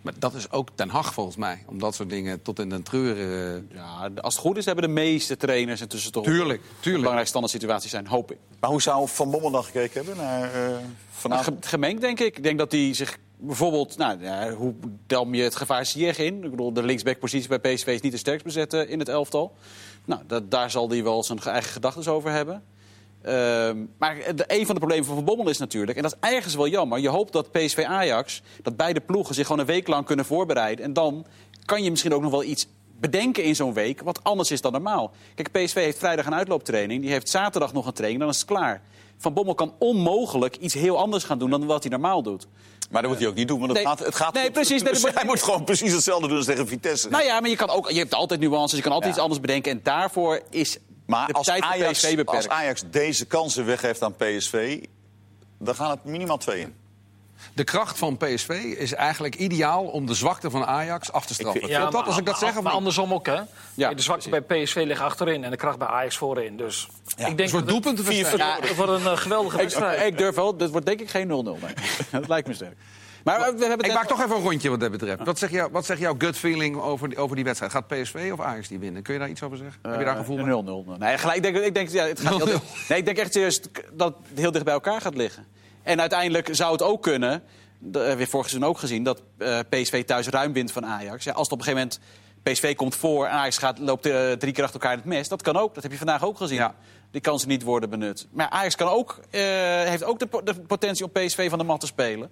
[0.05, 1.63] Maar dat is ook Den Hag volgens mij.
[1.67, 3.17] Om dat soort dingen tot in den treur...
[3.55, 6.95] eh, Ja, als het goed is, hebben de meeste trainers intussen toch Tuurlijk, een tuurlijk.
[6.95, 8.37] belangrijke standaard situatie zijn, hoop ik.
[8.59, 10.75] Maar hoe zou Van Bommel dan gekeken hebben naar eh,
[11.11, 11.63] vanavond?
[11.65, 12.37] Ge- gemengd, denk ik.
[12.37, 13.97] Ik denk dat hij zich bijvoorbeeld...
[13.97, 14.73] Nou, ja, hoe
[15.07, 16.43] dam je het gevaar Ziyech in?
[16.43, 19.55] Ik bedoel, de linksbackpositie bij PSV is niet de sterkst bezette in het elftal.
[20.05, 22.63] Nou, dat, daar zal hij wel zijn eigen gedachten over hebben.
[23.25, 24.17] Ehm, maar
[24.47, 25.97] een van de problemen van Van Bommel is natuurlijk...
[25.97, 26.99] en dat is ergens wel jammer...
[26.99, 30.85] je hoopt dat PSV-Ajax, dat beide ploegen zich gewoon een week lang kunnen voorbereiden...
[30.85, 31.25] en dan
[31.65, 32.67] kan je misschien ook nog wel iets
[32.99, 34.01] bedenken in zo'n week...
[34.01, 35.11] wat anders is dan normaal.
[35.35, 37.01] Kijk, PSV heeft vrijdag een uitlooptraining...
[37.01, 38.81] die heeft zaterdag nog een training, dan is het klaar.
[39.17, 42.47] Van Bommel kan onmogelijk iets heel anders gaan doen dan wat hij normaal doet.
[42.91, 43.87] Maar dat moet hij ook niet doen, want het Nee.
[43.87, 43.99] gaat...
[44.05, 44.81] Het gaat Nee, precies.
[44.83, 47.09] Nee, moet- hij moet gewoon precies hetzelfde doen als tegen Vitesse.
[47.09, 49.15] Nou ja, maar je, kan ook, je hebt altijd nuances, je kan altijd Ja.
[49.15, 49.71] iets anders bedenken.
[49.71, 54.83] En daarvoor is maar als Ajax, als Ajax deze kansen weggeeft aan PSV...
[55.59, 56.75] dan gaan het minimaal twee in.
[57.53, 61.61] De kracht van PSV is eigenlijk ideaal om de zwakte van Ajax af te straffen.
[61.61, 62.57] Ik Vind je dat maar, als ik dat zeg?
[62.57, 63.41] Of maar andersom ook, hè?
[63.73, 66.57] Ja, de zwakte bij PSV ligt achterin en de kracht bij Ajax voorin.
[66.57, 68.59] Dus ik denk Een soort dat doelpuntenwedstrijd.
[68.59, 70.01] het, het wordt een eh, geweldige Ik, wedstrijd.
[70.01, 71.31] ik durf wel, dat wordt denk ik geen 0-0.
[71.31, 71.73] Nee.
[72.11, 72.75] dat lijkt me sterk.
[73.25, 75.23] Maar eh, we hebben het Ik maak toch even een rondje wat dat betreft.
[75.23, 77.71] Wat zegt, jou, wat zegt jouw gut feeling over die, over die wedstrijd?
[77.71, 79.01] Gaat PSV of Ajax die winnen?
[79.03, 79.79] Kun je daar iets over zeggen?
[79.81, 80.83] Heb je daar gevoel Eh, mee?
[80.95, 80.97] 0-0.
[80.99, 82.49] Nee, gelijk, ik denk, ik denk, ja, het gaat heel 0-0.
[82.51, 83.61] dicht- nee, ik denk echt serieus
[83.93, 85.45] dat het heel dicht bij elkaar gaat liggen.
[85.83, 87.43] En uiteindelijk zou het ook kunnen,
[87.79, 89.03] dat hebben we vorig seizoen ook gezien...
[89.03, 91.23] dat eh, PSV thuis ruim wint van Ajax.
[91.23, 91.99] Ja, als het op een gegeven moment
[92.43, 95.27] PSV komt voor en Ajax gaat, loopt eh, drie keer achter elkaar in het mes...
[95.27, 96.57] dat kan ook, dat heb je vandaag ook gezien.
[96.57, 96.75] Ja.
[97.11, 98.27] Die kansen niet worden benut.
[98.31, 99.41] Maar Ajax kan ook, eh,
[99.83, 102.29] heeft ook de, po- de potentie om PSV van de mat te spelen.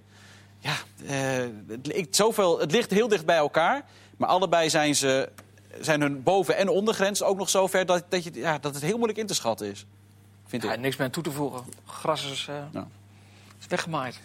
[0.63, 0.75] Ja,
[1.08, 3.86] eh, het, ik- zoveel, het ligt heel dicht bij elkaar.
[4.17, 5.29] Maar allebei zijn, ze,
[5.82, 8.84] zijn hun boven- en ondergrens ook nog zo ver dat, dat, je, ja, dat het
[8.84, 9.86] heel moeilijk in te schatten is.
[10.46, 10.70] Vind ik.
[10.70, 11.63] Ja, niks meer aan toe te voegen.
[11.86, 12.88] Gras is, eh, Ja.
[13.60, 14.20] is weggemaaid.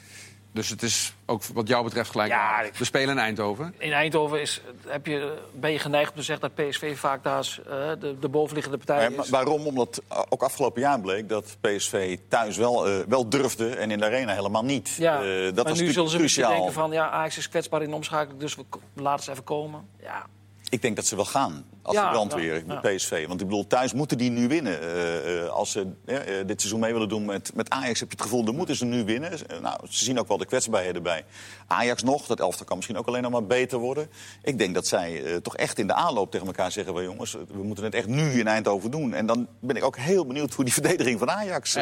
[0.59, 2.31] Dus het is ook wat jou betreft gelijk.
[2.31, 3.75] Ja, ik- We spelen in Eindhoven.
[3.79, 7.39] In Eindhoven is, heb je, ben je geneigd om te zeggen dat PSV vaak daar
[7.39, 9.31] is, eh, de, de bovenliggende partij Maar is.
[9.31, 9.67] waarom?
[9.67, 14.05] Omdat ook afgelopen jaar bleek dat PSV thuis wel, eh, wel durfde en in de
[14.05, 14.95] arena helemaal niet.
[14.99, 16.51] Ja, Eh, dat maar was nu zullen ze misschien cruciaal.
[16.53, 16.91] denken van...
[16.93, 18.63] ja, Ajax is kwetsbaar in de omschakeling, dus we
[18.95, 19.89] laten ze even komen.
[20.03, 20.27] Ja,
[20.71, 22.81] Ik denk dat ze wel gaan als de brandweer, met.
[22.81, 23.27] PSV.
[23.27, 24.81] Want ik bedoel, thuis moeten die nu winnen.
[24.81, 26.17] Eh, eh, als ze eh,
[26.47, 28.85] dit seizoen mee willen doen met, met Ajax, heb je het gevoel, dan moeten ze
[28.85, 29.33] nu winnen.
[29.63, 31.25] Nou, ze zien ook wel de kwetsbaarheden bij
[31.67, 32.27] Ajax nog.
[32.27, 34.11] Dat elftal kan misschien ook alleen nog maar beter worden.
[34.43, 36.95] Ik denk dat zij toch echt in de aanloop tegen elkaar zeggen...
[36.95, 39.15] "Wel, jongens, we moeten het echt nu in Eindhoven doen.
[39.15, 41.75] En dan ben ik ook heel benieuwd hoe die verdediging van Ajax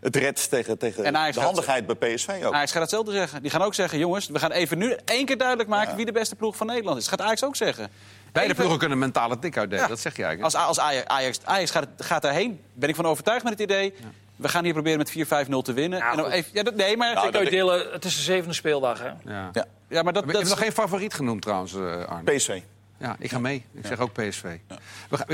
[0.00, 2.52] het redt tegen, tegen de handigheid bij PSV ook.
[2.52, 3.42] Ajax gaat hetzelfde zeggen.
[3.42, 5.96] Die gaan ook zeggen, jongens, we gaan even nu één keer duidelijk maken...
[5.96, 7.04] wie de beste ploeg van Nederland is.
[7.04, 7.90] Dat gaat Ajax ook zeggen.
[8.36, 9.84] Beide Even- ploegen kunnen mentale tik uitdelen.
[9.84, 9.90] Ja.
[9.90, 10.54] Dat zeg je eigenlijk.
[10.54, 13.94] Als, als Ajax, Ajax, Ajax gaat, gaat daarheen, ben ik van overtuigd met het idee...
[14.36, 15.10] we gaan hier proberen met
[15.48, 15.98] 4-5-0 te winnen.
[15.98, 17.14] Ja, en dan even, dat, nee, maar...
[17.14, 19.08] Nou, ik kan je dat- delen, het is de zevende speeldag, hè.
[19.32, 19.48] Ja.
[19.52, 22.34] Ja, ja, maar dat, Je dat hebt nog geen favoriet genoemd trouwens, eh, Arne.
[22.36, 22.60] PSV.
[22.98, 23.64] Ja, ik ga mee.
[23.74, 24.44] Ik zeg ook PSV.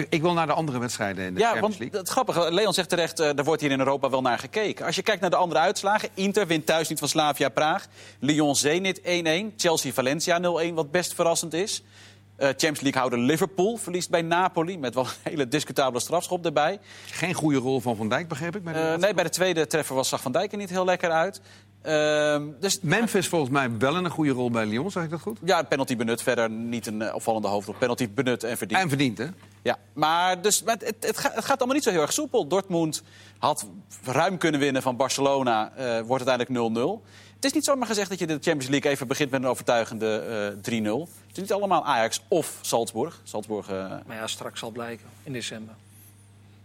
[0.09, 2.01] Ik wil naar de andere wedstrijden in de Ja, Champions want League.
[2.01, 4.87] het grappige, Leon zegt terecht, eh er wordt hier in Europa wel naar gekeken.
[4.87, 7.87] Als je kijkt naar de andere uitslagen, Inter wint thuis niet van Slavia Praag.
[8.19, 11.83] Lyon Zenit 1-1, Chelsea Valencia 0-1, wat best verrassend is.
[12.37, 16.79] Eh, Champions League houder Liverpool verliest bij Napoli met wel een hele discutabele strafschop erbij.
[17.07, 18.65] Geen goede rol van Van Dijk, begreep ik.
[18.65, 21.11] Bij Eh, nee, bij de tweede treffer was zag Van Dijk er niet heel lekker
[21.11, 21.41] uit.
[21.83, 25.39] Ehm, dus Memphis volgens mij wel een goede rol bij Lyon, zeg ik dat goed?
[25.45, 27.75] ja, penalty benut, verder niet een eh, opvallende hoofdrol.
[27.79, 28.81] Penalty benut en verdiend.
[28.81, 29.27] En verdiend, hè?
[29.63, 32.47] Ja, maar, dus, maar het, het, gaat, het gaat allemaal niet zo heel erg soepel.
[32.47, 33.03] Dortmund
[33.39, 33.67] had
[34.05, 37.03] ruim kunnen winnen van Barcelona, eh, wordt uiteindelijk 0-0.
[37.35, 40.19] Het is niet zomaar gezegd dat je de Champions League even begint met een overtuigende
[40.65, 41.09] eh 3-0.
[41.27, 43.21] Het is niet allemaal Ajax of Salzburg.
[43.25, 45.75] Salzburg eh, Maar ja, straks zal blijken, in december.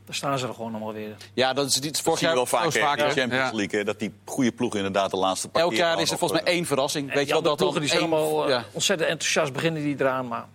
[0.06, 1.16] Dan staan ze er gewoon allemaal weer.
[1.34, 2.36] ja, dat is niet vorig jaar.
[2.36, 3.12] wel vaak vaak, in de?
[3.12, 3.52] Champions.
[3.52, 3.80] League.
[3.80, 6.54] hè, dat die goede ploeg inderdaad de laatste paar Elk jaar is er volgens mij
[6.54, 7.14] één verrassing.
[7.14, 8.66] Weet je wel dat ploegen die zijn allemaal ja.
[8.72, 10.46] ontzettend enthousiast beginnen die eraan, maar...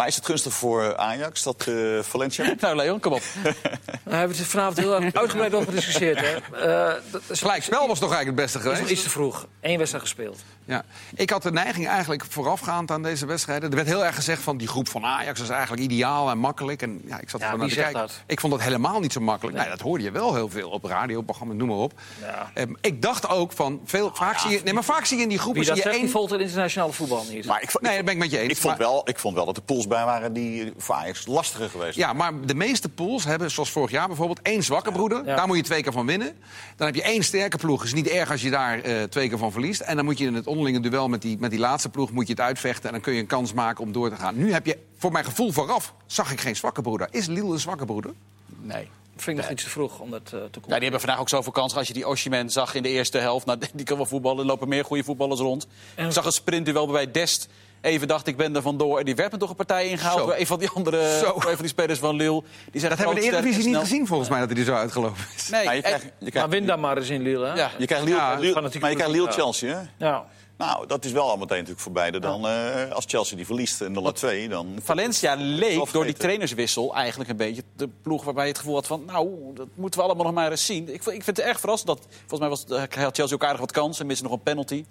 [0.00, 2.54] Maar is het gunstig voor Ajax, dat eh, Valencia?
[2.60, 3.22] Nou, Leon, kom op.
[3.42, 6.20] Daar hebben we het vanavond heel erg uitgebreid over gediscussieerd.
[6.20, 6.36] Hè.
[6.36, 8.92] Eh, dat is Gelijkspel was toch eigenlijk het beste is nog geweest?
[8.92, 9.46] iets te vroeg.
[9.60, 10.38] Eén wedstrijd gespeeld.
[10.70, 10.84] Ja.
[11.14, 13.70] Ik had de neiging eigenlijk voorafgaand aan deze wedstrijden.
[13.70, 16.82] Er werd heel erg gezegd van die groep van Ajax is eigenlijk ideaal en makkelijk.
[16.82, 17.92] En ja, ik zat Ja, er naar te kijken.
[18.00, 18.22] dat?
[18.26, 19.56] Ik vond dat helemaal niet zo makkelijk.
[19.56, 19.68] Nee.
[19.68, 21.92] dat hoorde je wel heel veel op radioprogramma's, noem maar op.
[22.20, 22.50] Ja.
[22.54, 25.28] Ehm, ik dacht ook van veel, vaak zie je, nee, maar vaak zie je in
[25.28, 26.10] die groepen Wie dat zie je één.
[26.10, 27.44] volgt het internationale voetbal niet.
[27.46, 28.50] Maar ik, vond- Nee, dat ben ik met je eens.
[28.50, 31.26] ik, vond Maar- wel, ik vond wel dat er pools bij waren die voor Ajax
[31.26, 35.24] lastiger geweest Ja, maar de meeste pools hebben, zoals vorig jaar bijvoorbeeld, één zwakke broeder.
[35.26, 35.36] Ja.
[35.36, 36.36] Daar moet je twee keer van winnen.
[36.76, 37.84] Dan heb je één sterke ploeg.
[37.84, 39.80] is niet erg als je daar eh, twee keer van verliest.
[39.80, 42.26] En dan moet je in het onderlinge duel met die, met die laatste ploeg moet
[42.26, 42.84] je het uitvechten.
[42.86, 44.36] En dan kun je een kans maken om door te gaan.
[44.36, 47.08] Nu heb je, voor mijn gevoel vooraf, zag ik geen zwakke broeder.
[47.10, 48.12] Is Lille een zwakke broeder?
[48.60, 48.88] Nee.
[49.16, 50.60] vind ik nog iets te vroeg om dat eh, te Ja, komen.
[50.68, 51.78] die hebben vandaag ook zoveel kansen.
[51.78, 54.38] Als je die Oshiman zag in de eerste helft, nou, die kan wel voetballen.
[54.38, 55.66] Er lopen meer goede voetballers rond.
[55.94, 57.48] En- Ik zag een sprintduel bij Dest.
[57.80, 58.98] Even dacht ik ben er vandoor.
[58.98, 61.34] En die werd me toch een partij ingehaald door een van die andere Zo.
[61.34, 62.42] een van die spelers van Lille.
[62.70, 65.24] Die Dat hebben we de Eredivisie niet gezien volgens mij, dat hij er zo uitgelopen
[65.36, 65.48] is.
[65.48, 67.46] Nee, Maar je krijgt, je Maar win dan maar eens in Lille.
[67.46, 67.54] Hè?
[67.54, 67.70] ja.
[67.78, 70.06] je krijgt Lille, Ja, Lille- maar je krijgt goed, Lille Chelsea, hè?
[70.06, 70.24] Ja.
[70.60, 72.18] Nou, dat is wel al meteen natuurlijk voor beide.
[72.18, 74.78] Dan, eh, als Chelsea die verliest en 0-2, dan...
[74.82, 78.86] Valencia leek door die trainerswissel eigenlijk een beetje de ploeg waarbij je het gevoel had
[78.86, 79.02] van...
[79.06, 80.94] nou, dat moeten we allemaal nog maar eens zien.
[80.94, 82.06] Ik, vind- ik vind het erg verrassend dat...
[82.10, 84.84] Volgens mij was, het- had Chelsea ook aardig wat kansen, missen nog een penalty.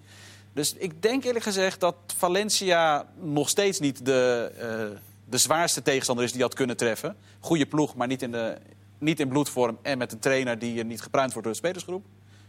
[0.53, 4.97] Dus ik denk eerlijk gezegd dat Valencia nog steeds niet de, eh,
[5.29, 7.15] de zwaarste tegenstander is die had kunnen treffen.
[7.39, 8.57] Goede ploeg, maar niet in, de,
[8.97, 9.77] niet in bloedvorm.
[9.81, 12.05] En met een trainer die eh, niet gepruimd wordt door de spelersgroep.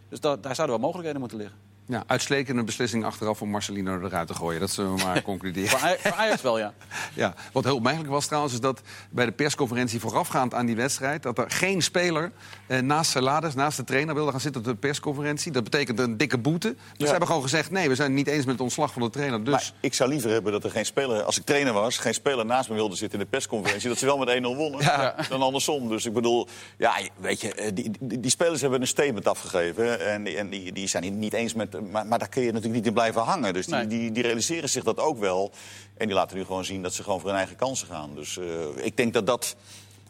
[0.08, 1.56] Dus da- daar zouden wel mogelijkheden moeten liggen.
[1.90, 4.60] Ja, uitstekende beslissing achteraf om Marcelino eruit te gooien.
[4.60, 5.68] Dat zullen we maar concluderen.
[5.68, 6.72] Voor Aj- voor Ajax wel, ja.
[7.14, 11.22] Ja, wat heel opmerkelijk was trouwens, is dat bij de persconferentie voorafgaand aan die wedstrijd,
[11.22, 12.32] dat er geen speler
[12.66, 15.52] eh, naast Salades, naast de trainer, wilde gaan zitten op de persconferentie.
[15.52, 16.68] Dat betekent een dikke boete.
[16.68, 17.04] Dus Ja.
[17.04, 19.10] ze hebben gewoon gezegd, nee, we zijn het niet eens met het ontslag van de
[19.10, 19.44] trainer.
[19.44, 22.14] Dus Maar ik zou liever hebben dat er geen speler, als ik trainer was, geen
[22.14, 23.88] speler naast me wilde zitten in de persconferentie.
[23.88, 24.80] dat ze wel met 1-0 wonnen.
[24.80, 25.14] Ja.
[25.28, 25.88] Dan andersom.
[25.88, 26.48] Dus ik bedoel,
[26.78, 30.06] ja, weet je, eh, die, die, die spelers hebben een statement afgegeven.
[30.06, 32.42] En, die- en die, die zijn het niet eens met met, maar, maar daar kun
[32.42, 33.52] je natuurlijk niet in blijven hangen.
[33.52, 33.86] Dus die, Nee.
[33.86, 35.52] die, die realiseren zich dat ook wel.
[35.96, 38.14] En die laten nu gewoon zien dat ze gewoon voor hun eigen kansen gaan.
[38.14, 38.44] Dus eh,
[38.84, 39.56] ik denk dat, dat,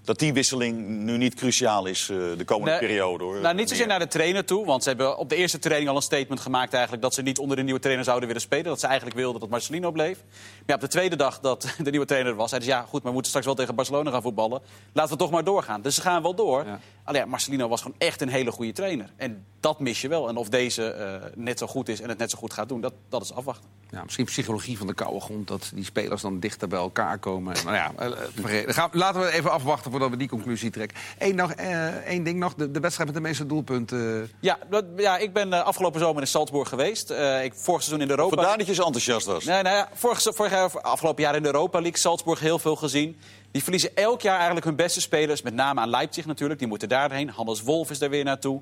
[0.04, 3.24] dat die wisseling nu niet cruciaal is eh, de komende Nee, periode.
[3.24, 3.40] Hoor.
[3.40, 4.66] Nou, niet zozeer naar de trainer toe.
[4.66, 7.02] Want ze hebben op de eerste training al een statement gemaakt eigenlijk...
[7.02, 8.64] dat ze niet onder de nieuwe trainer zouden willen spelen.
[8.64, 10.16] Dat ze eigenlijk wilden dat Marcelino bleef.
[10.16, 12.48] Maar ja, op de tweede dag dat de nieuwe trainer er was...
[12.48, 14.62] zeiden ze, ja goed, maar we moeten straks wel tegen Barcelona gaan voetballen.
[14.92, 15.82] Laten we toch maar doorgaan.
[15.82, 16.64] Dus ze gaan wel door.
[16.66, 16.80] Ja.
[17.04, 19.10] Alleen ja, Marcelino was gewoon echt een hele goede trainer.
[19.16, 20.28] En dat mis je wel.
[20.28, 22.80] En of deze eh, net zo goed is en het net zo goed gaat doen,
[22.80, 23.68] dat, dat is afwachten.
[23.90, 27.56] Ja, misschien psychologie van de koude grond, dat die spelers dan dichter bij elkaar komen.
[27.64, 30.98] Nou ja, eh, laten we even afwachten voordat we die conclusie trekken.
[31.18, 34.30] Eén, nog, eh, één ding nog, de, de wedstrijd met de meeste doelpunten.
[34.40, 37.10] Ja, dat, ja ik ben eh, afgelopen zomer in Salzburg geweest.
[37.10, 39.44] Eh, ik, vorig seizoen in de Europa Vandaar dat je zo enthousiast was.
[39.44, 42.76] Nee, nou ja, vorig, vorig jaar, afgelopen jaar in de Europa League, Salzburg heel veel
[42.76, 43.16] gezien.
[43.50, 45.42] Die verliezen elk jaar eigenlijk hun beste spelers.
[45.42, 47.28] Met name aan Leipzig natuurlijk, die moeten daarheen.
[47.28, 48.60] Hannes Wolf is daar weer naartoe.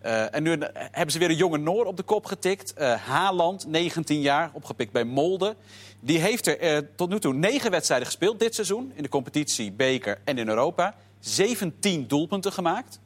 [0.00, 2.72] Eh, en nu hebben ze weer een jonge Noor op de kop getikt.
[2.72, 5.56] Eh Haaland, 19 jaar, opgepikt bij Molde.
[6.00, 8.92] Die heeft er eh, tot nu toe negen wedstrijden gespeeld dit seizoen.
[8.94, 10.94] In de competitie, beker en in Europa.
[11.20, 13.00] 17 doelpunten gemaakt.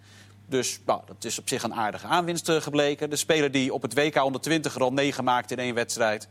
[0.46, 3.11] Dus nou, dat is op zich een aardige aanwinst eh, gebleken.
[3.11, 6.28] De speler die op het WK 120 er al negen maakte in één wedstrijd.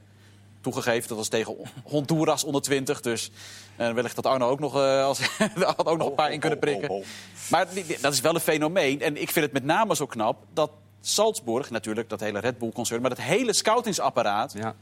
[0.61, 3.01] Toegegeven, dat was tegen Honduras onder 20.
[3.01, 3.31] Dus
[3.75, 5.19] eh, wellicht dat Arno ook nog, eh, als,
[5.77, 7.03] had ook nog een paar in kunnen prikken.
[7.49, 7.67] Maar
[8.01, 9.01] dat is wel een fenomeen.
[9.01, 10.71] En ik vind het met name zo knap dat
[11.01, 13.01] Salzburg, natuurlijk dat hele Red Bull-concern...
[13.01, 14.75] maar dat hele scoutingsapparaat Ja.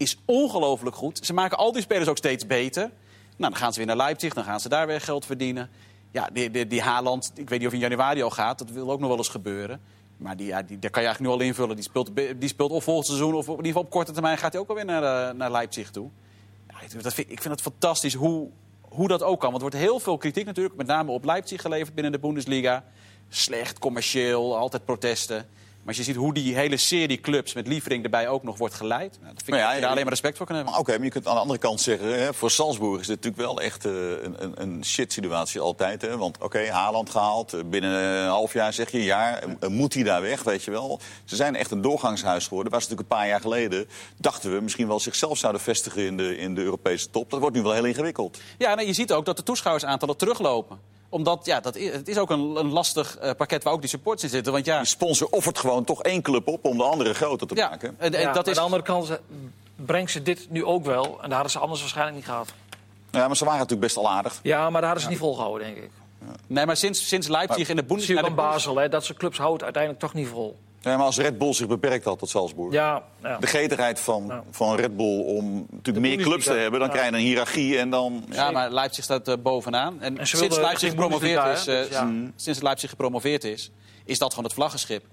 [0.00, 1.18] Is ongelooflijk goed.
[1.22, 2.82] Ze maken al die spelers ook steeds beter.
[3.36, 5.70] Nou, dan gaan ze weer naar Leipzig, dan gaan ze daar weer geld verdienen.
[6.10, 8.90] Ja, die, die, die Haaland, ik weet niet of in januari al gaat, dat wil
[8.90, 9.80] ook nog wel eens gebeuren.
[10.16, 11.76] Maar die, ja, die, daar kan je eigenlijk nu al invullen.
[11.76, 14.52] Die speelt, die speelt of volgend seizoen of in ieder geval op korte termijn gaat
[14.52, 16.10] hij ook alweer naar, eh, naar Leipzig toe.
[16.68, 18.48] Ja, dat vind, ik vind het fantastisch hoe,
[18.80, 19.50] hoe dat ook kan.
[19.50, 22.84] Want er wordt heel veel kritiek natuurlijk, met name op Leipzig geleverd binnen de Bundesliga.
[23.28, 25.46] Slecht, commercieel, altijd protesten.
[25.80, 28.74] Maar als je ziet hoe die hele serie clubs met Liefering erbij ook nog wordt
[28.74, 29.18] geleid...
[29.20, 30.78] Nou, dat vind ik Maar ja, dat je daar alleen maar respect voor kan hebben.
[30.78, 33.42] Oké, maar je kunt aan de andere kant zeggen, hè, voor Salzburg is dit natuurlijk
[33.42, 36.02] wel echt eh, een, een, een shit-situatie altijd.
[36.02, 36.16] Hè?
[36.16, 39.94] Want oké, Haaland gehaald, eh, binnen een half jaar zeg je een jaar, eh, moet
[39.94, 41.00] hij daar weg, weet je wel.
[41.24, 42.72] Ze zijn echt een doorgangshuis geworden.
[42.72, 46.16] Waar ze natuurlijk een paar jaar geleden, dachten we, misschien wel zichzelf zouden vestigen in
[46.16, 47.30] de, in de Europese top.
[47.30, 48.40] Dat wordt nu wel heel ingewikkeld.
[48.58, 50.78] Ja, nee, je ziet ook dat de toeschouwersaantallen teruglopen.
[51.10, 53.88] Omdat, ja, dat is, het is ook een, een lastig eh, pakket waar ook die
[53.90, 54.52] supports in zitten.
[54.52, 57.54] Want ja, Die sponsor offert gewoon toch één club op om de andere groter te
[57.54, 57.94] ja maken.
[57.98, 58.56] en, en Ja, dat aan is...
[58.58, 59.16] de andere kant eh,
[59.76, 61.04] brengt ze dit nu ook wel.
[61.04, 62.48] En daar hadden ze anders waarschijnlijk niet gehad.
[63.10, 64.40] Ja, maar ze waren natuurlijk best al aardig.
[64.42, 65.90] Ja, maar daar hadden ze niet volgehouden, denk ik.
[66.46, 68.20] Nee, maar sinds, sinds Leipzig in de Zie je Bundesliga...
[68.20, 70.56] van Basel, hè, dat soort clubs houdt uiteindelijk toch niet vol.
[70.82, 72.72] Ja, maar als Red Bull zich beperkt had tot Salzburg.
[72.72, 73.36] Ja, ja.
[73.38, 74.42] De gretigheid van, Ja.
[74.50, 76.94] van Red Bull om natuurlijk meer clubs te hebben, dan Ja.
[76.94, 78.24] krijg je een hiërarchie en dan...
[78.30, 80.00] Ja, maar Leipzig staat eh, bovenaan.
[80.02, 83.70] En, sinds Leipzig gepromoveerd is, dus mm, sinds Leipzig gepromoveerd is,
[84.04, 85.04] is dat gewoon het vlaggenschip.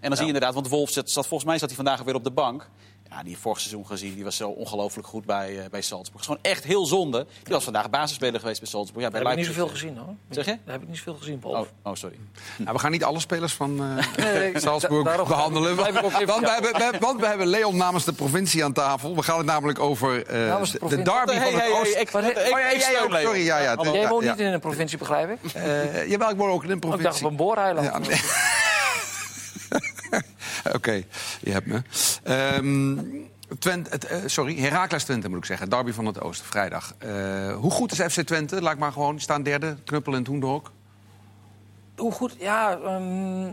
[0.00, 2.14] En dan zie je inderdaad, want Wolf zat, zat volgens mij zat hij vandaag weer
[2.14, 2.68] op de bank.
[3.10, 6.12] Ja, die vorig seizoen gezien, die was zo ongelooflijk goed bij, eh, bij Salzburg.
[6.12, 7.26] Het is gewoon echt heel zonde.
[7.42, 9.04] Die was vandaag basisspeler geweest bij Salzburg.
[9.04, 10.14] Ja, bij Daar heb ik niet zoveel gezien, hoor.
[10.30, 10.50] Zeg je?
[10.64, 11.52] Daar heb ik niet zoveel gezien, Paul.
[11.54, 12.16] Oh, oh, sorry.
[12.58, 13.80] Nou, we gaan niet alle spelers van
[14.16, 15.76] eh, Nee, Salzburg da- behandelen.
[15.76, 19.14] want, we hebben, we- want we hebben Leon namens de provincie aan tafel.
[19.16, 21.04] We gaan het namelijk over eh, de de, de provincie.
[21.04, 22.00] derby Hey, van het hey, hey, Oosten.
[22.00, 23.12] ik- Maar, ik- hey, ik- oh ja, ik jij ook.
[23.20, 23.76] Sorry, ja, ja.
[23.92, 25.52] Jij woont niet in een provincie, begrijp ik?
[25.52, 27.24] Eh, jawel, ik woon ook in een Oh, ik dacht provincie.
[27.24, 28.08] op een booreiland.
[30.78, 31.04] Oké,
[31.40, 31.82] je hebt me.
[32.22, 32.98] Ehm,
[33.58, 35.70] Twente, eh, sorry, Heracles Twente moet ik zeggen.
[35.70, 36.94] Derby van het Oosten, vrijdag.
[36.98, 38.62] Eh, hoe goed is FC Twente?
[38.62, 40.72] Laat ik maar gewoon, staan derde, knuppel in het hoenderhok.
[41.96, 42.36] Hoe goed?
[42.38, 43.52] Ja, ehm,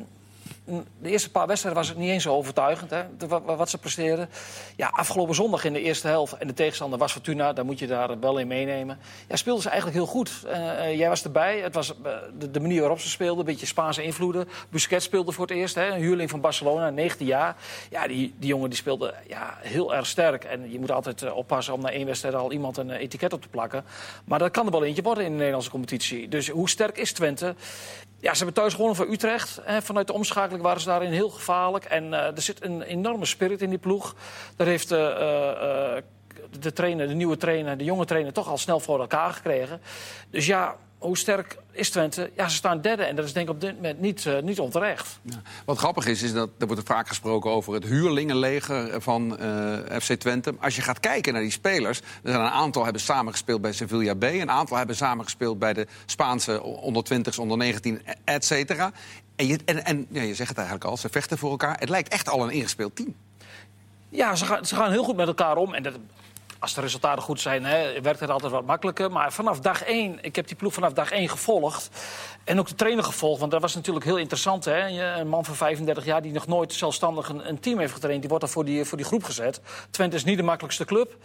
[0.65, 3.03] de eerste paar wedstrijden was het niet eens zo overtuigend, hè,
[3.45, 4.29] wat ze presteerden.
[4.75, 7.87] Ja, afgelopen zondag in de eerste helft en de tegenstander was Fortuna, daar moet je
[7.87, 8.99] daar wel in meenemen.
[9.27, 10.31] Ja, speelden ze eigenlijk heel goed.
[10.47, 12.11] Eh, eh, jij was erbij, het was eh,
[12.51, 14.47] de, manier waarop ze speelden, een beetje Spaanse invloeden.
[14.69, 17.55] Busquets speelde voor het eerst, hè, een huurling van Barcelona, 19 jaar.
[17.89, 20.43] Ja, die, die jongen die speelde ja, heel erg sterk.
[20.43, 23.47] En je moet altijd oppassen om na één wedstrijd al iemand een etiket op te
[23.47, 23.83] plakken.
[24.25, 26.27] Maar dat kan er wel eentje worden in de Nederlandse competitie.
[26.27, 27.55] Dus hoe sterk is Twente?
[28.23, 29.61] Ja, ze hebben thuis gewonnen van Utrecht.
[29.79, 31.85] Vanuit de omschakeling waren ze daarin heel gevaarlijk.
[31.85, 34.15] En eh, er zit een enorme spirit in die ploeg.
[34.55, 36.03] Daar heeft eh, eh,
[36.59, 38.33] de trainer, de nieuwe trainer, de jonge trainer...
[38.33, 39.81] toch al snel voor elkaar gekregen.
[40.29, 42.31] Dus ja, hoe sterk is Twente?
[42.35, 43.03] Ja, ze staan derde.
[43.03, 45.19] En dat is denk ik op dit moment niet, eh, niet onterecht.
[45.21, 45.41] Ja.
[45.65, 50.13] Wat grappig is, is dat er wordt vaak gesproken over het huurlingenleger van eh, FC
[50.13, 50.55] Twente.
[50.59, 54.13] Als je gaat kijken naar die spelers, er zijn een aantal hebben samengespeeld bij Sevilla
[54.13, 58.91] B, een aantal hebben samengespeeld bij de Spaanse onder 20, onder 19, et cetera.
[59.35, 61.79] En, je, en, en ja, je zegt het eigenlijk al, ze vechten voor elkaar.
[61.79, 63.15] Het lijkt echt al een ingespeeld team.
[64.09, 65.73] Ja, ze gaan, ze gaan heel goed met elkaar om.
[65.73, 65.93] En dat,
[66.63, 69.11] als de resultaten goed zijn, hè, werkt het altijd wat makkelijker.
[69.11, 71.89] Maar vanaf dag één, ik heb die ploeg vanaf dag één gevolgd.
[72.43, 74.65] En ook de trainer gevolgd, want dat was natuurlijk heel interessant.
[74.65, 74.87] Hè?
[75.19, 78.19] Een man van 35 jaar die nog nooit zelfstandig een, een team heeft getraind...
[78.19, 79.61] die wordt dan voor die, voor die groep gezet.
[79.89, 81.15] Twente is niet de makkelijkste club.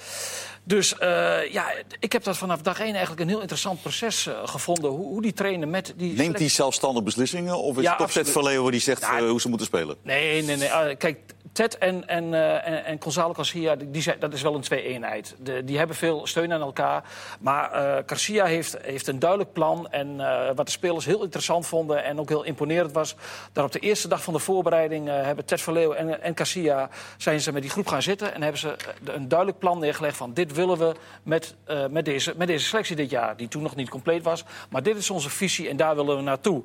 [0.65, 4.35] Dus eh, ja, ik heb dat vanaf dag één eigenlijk een heel interessant proces eh,
[4.45, 4.91] gevonden.
[4.91, 6.17] Hoe, hoe die trainen met die...
[6.17, 7.59] Neemt hij zelfstandig beslissingen?
[7.59, 8.45] Of is Ja, het toch Ted absoluut.
[8.45, 9.97] Verleeuwen die zegt Ja, eh, hoe ze moeten spelen?
[10.03, 10.73] Nee, nee, nee.
[10.73, 11.19] Ah, kijk,
[11.59, 15.37] Ted en, en, eh, en, en Gonzalo Garcia, die, zijn, dat is wel een twee-eenheid.
[15.65, 17.05] Die hebben veel steun aan elkaar.
[17.41, 19.91] Maar eh Garcia heeft, heeft een duidelijk plan.
[19.91, 23.15] En eh, wat de spelers heel interessant vonden en ook heel imponerend was...
[23.53, 26.89] dat op de eerste dag van de voorbereiding hebben Ted Verleeuw en, en Garcia...
[27.17, 30.17] zijn ze met die groep gaan zitten en hebben ze een duidelijk plan neergelegd...
[30.17, 31.55] van dit willen we met,
[31.91, 34.45] met, deze, met deze selectie dit jaar, die toen nog niet compleet was.
[34.71, 36.63] Maar dit is onze visie en daar willen we naartoe.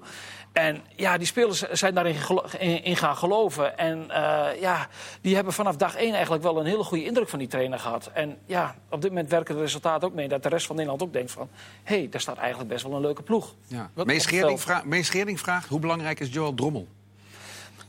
[0.53, 2.15] En ja, die spelers zijn daarin
[2.59, 3.77] in, in gaan geloven.
[3.77, 4.87] En eh, ja,
[5.21, 8.09] die hebben vanaf dag één eigenlijk wel een hele goede indruk van die trainer gehad.
[8.13, 11.03] En ja, op dit moment werken de resultaten ook mee dat de rest van Nederland
[11.03, 11.49] ook denkt van...
[11.83, 13.55] hé, hey, daar staat eigenlijk best wel een leuke ploeg.
[13.67, 13.89] Ja.
[14.85, 16.87] Mees Geerding vraagt hoe belangrijk is Joel Drommel?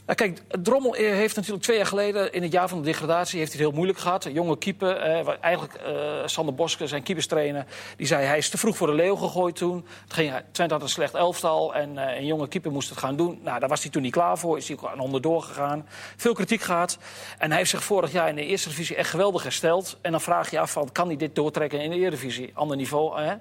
[0.06, 3.38] Nou, kijk, Drommel eh, heeft natuurlijk twee jaar geleden, in het jaar van de degradatie,
[3.38, 4.24] heeft het heel moeilijk gehad.
[4.24, 5.92] Een jonge keeper, eh, eigenlijk eh,
[6.24, 9.86] Sander Boske, zijn keeperstrainer, die zei hij is te vroeg voor de leeuw gegooid toen.
[10.02, 13.16] Het ging, Twente had een slecht elftal en eh, een jonge keeper moest het gaan
[13.16, 13.40] doen.
[13.42, 15.86] Nou, daar was hij toen niet klaar voor, is hij ook aan onderdoor gegaan.
[16.16, 16.98] Veel kritiek gehad.
[17.38, 19.98] En hij heeft zich vorig jaar in de eerste divisie echt geweldig hersteld.
[20.00, 22.50] En dan vraag je af van, kan hij dit doortrekken in de Eredivisie?
[22.54, 23.34] Ander niveau, hè?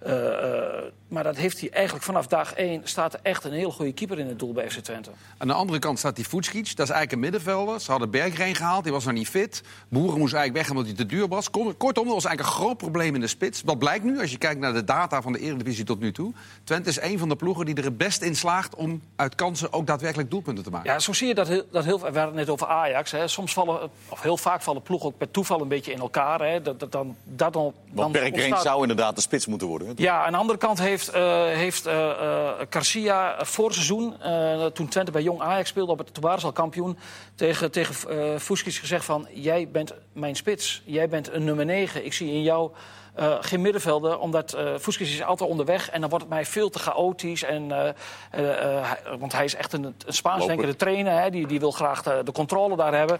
[0.00, 2.80] Eh, eh, maar dat heeft hij eigenlijk vanaf dag één...
[2.84, 5.10] staat er echt een hele goede keeper in het doel bij FC Twente.
[5.38, 6.52] Aan de andere kant staat die Fucic.
[6.76, 7.80] Dat is eigenlijk een middenvelder.
[7.80, 9.62] Ze hadden Bergreen gehaald, die was nog niet fit.
[9.88, 11.50] Boeren moest eigenlijk weg omdat hij te duur was.
[11.50, 13.62] Kortom, dat was eigenlijk een groot probleem in de spits.
[13.64, 16.32] Wat blijkt nu, als je kijkt naar de data van de Eredivisie tot nu toe...
[16.64, 18.74] Twente is een van de ploegen die er het best in slaagt...
[18.74, 20.90] om uit kansen ook daadwerkelijk doelpunten te maken.
[20.92, 23.10] Ja, zo zie je dat heel, dat heel we hadden het net over Ajax.
[23.10, 23.28] Hè.
[23.28, 26.40] Soms vallen, of heel vaak vallen ploegen ook per toeval een beetje in elkaar.
[26.40, 26.62] Hè.
[26.62, 29.88] Dat, dat, dan, dat dan, Want dan Bergreen ontstaat- zou inderdaad de spits moeten worden.
[29.88, 29.94] hè?
[29.96, 34.88] Ja, aan de andere kant heeft, eh heeft eh eh, Garcia vorig seizoen, eh, toen
[34.88, 36.98] Twente bij Jong Ajax speelde op het al kampioen,
[37.34, 42.04] tegen, tegen eh Fuskis gezegd van, jij bent mijn spits, jij bent een nummer 9.
[42.04, 42.70] Ik zie in jou
[43.16, 46.78] eh, geen middenvelder, omdat Fuskis is altijd onderweg en dan wordt het mij veel te
[46.78, 47.42] chaotisch.
[47.42, 47.94] En,
[48.30, 52.02] eh, want hij is echt een, een Spaans denkende trainer, hè, die, die wil graag
[52.02, 53.18] de, de controle daar hebben.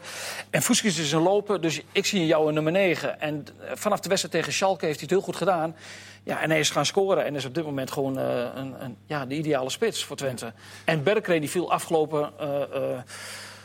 [0.51, 3.21] En Fuskis is een loper, dus ik zie in jou een nummer 9.
[3.21, 5.77] En vanaf de wedstrijd tegen Schalke heeft hij het heel goed gedaan.
[6.23, 9.27] Ja, en hij is gaan scoren en is op dit moment gewoon een, een, ja,
[9.27, 10.53] de ideale spits voor Twente.
[10.85, 12.33] En Berkree die viel afgelopen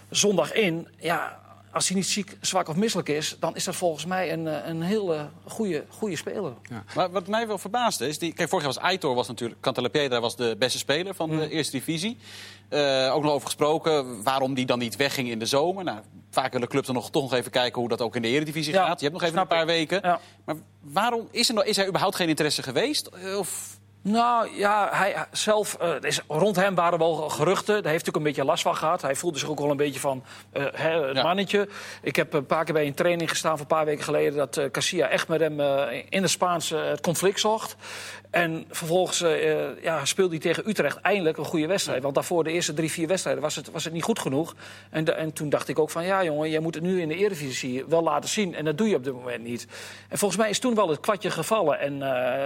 [0.10, 0.88] zondag in.
[0.98, 1.40] Ja,
[1.74, 4.68] als hij niet ziek, zwak of misselijk is, dan is dat volgens mij een, eh,
[4.68, 6.54] een hele goede, goede speler.
[6.96, 8.18] Maar wat mij wel verbaasde is...
[8.20, 9.62] Die, kijk, vorig jaar was Aitor was natuurlijk...
[9.62, 11.38] Cantalepiedra was de beste speler van Mm.
[11.40, 12.18] de eerste divisie.
[12.70, 15.84] Eh, ook nog over gesproken waarom die dan niet wegging in de zomer.
[15.84, 18.28] Nou, vaak willen clubs dan nog, toch nog even kijken hoe dat ook in de
[18.28, 19.00] eredivisie Ja, gaat.
[19.00, 19.66] Je hebt nog even een paar ik.
[19.68, 20.00] weken.
[20.04, 20.20] Ja.
[20.46, 23.06] Maar waarom is er, nou, is er überhaupt geen interesse geweest?
[23.08, 23.80] Eh, Of...
[24.04, 27.84] Nou ja, hij zelf, eh, is, rond hem waren wel geruchten.
[27.84, 29.02] Daar heeft hij ook een beetje last van gehad.
[29.02, 31.24] Hij voelde zich ook wel een beetje van hè, het Ja.
[31.24, 31.68] mannetje.
[32.02, 34.38] Ik heb een paar keer bij een training gestaan voor een paar weken geleden...
[34.38, 35.60] dat eh Casilla echt met hem
[36.10, 37.76] in het Spaans het conflict zocht.
[38.30, 39.24] En vervolgens
[39.82, 42.04] ja, speelde hij tegen Utrecht eindelijk een goede wedstrijd.
[42.04, 44.56] Want daarvoor de eerste drie, vier wedstrijden was het, was het niet goed genoeg.
[44.90, 47.08] En, de- en toen dacht ik ook van, ja jongen, jij moet het nu in
[47.08, 48.56] de Eredivisie wel laten zien.
[48.56, 49.68] En dat doe je op dit moment niet.
[50.10, 51.80] En volgens mij is toen wel het kwartje gevallen.
[51.80, 52.00] En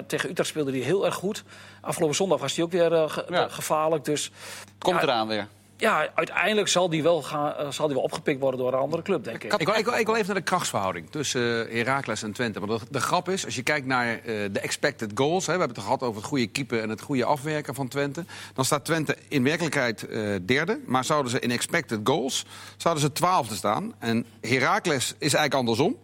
[0.07, 1.43] tegen Utrecht speelde hij heel erg goed.
[1.81, 3.47] Afgelopen zondag was hij ook weer eh, ge- Ja.
[3.47, 4.05] gevaarlijk.
[4.05, 4.31] Dus
[4.79, 5.03] Komt Ja.
[5.03, 5.47] eraan weer.
[5.77, 9.01] ja, uiteindelijk zal die wel, gaan, eh, zal die wel opgepikt worden door een andere
[9.01, 9.53] club, denk ik.
[9.53, 12.59] Ik wil, ik, wil, ik wil even naar de krachtsverhouding tussen eh, Heracles en Twente.
[12.59, 15.45] Want de, de grap is, als je kijkt naar eh, de expected goals...
[15.45, 18.25] Hè, we hebben het gehad over het goede keeper en het goede afwerken van Twente...
[18.53, 20.79] dan staat Twente in werkelijkheid eh, derde.
[20.85, 22.45] Maar zouden ze in expected goals
[22.77, 23.93] zouden ze twaalfde staan.
[23.99, 25.97] En Heracles is eigenlijk andersom.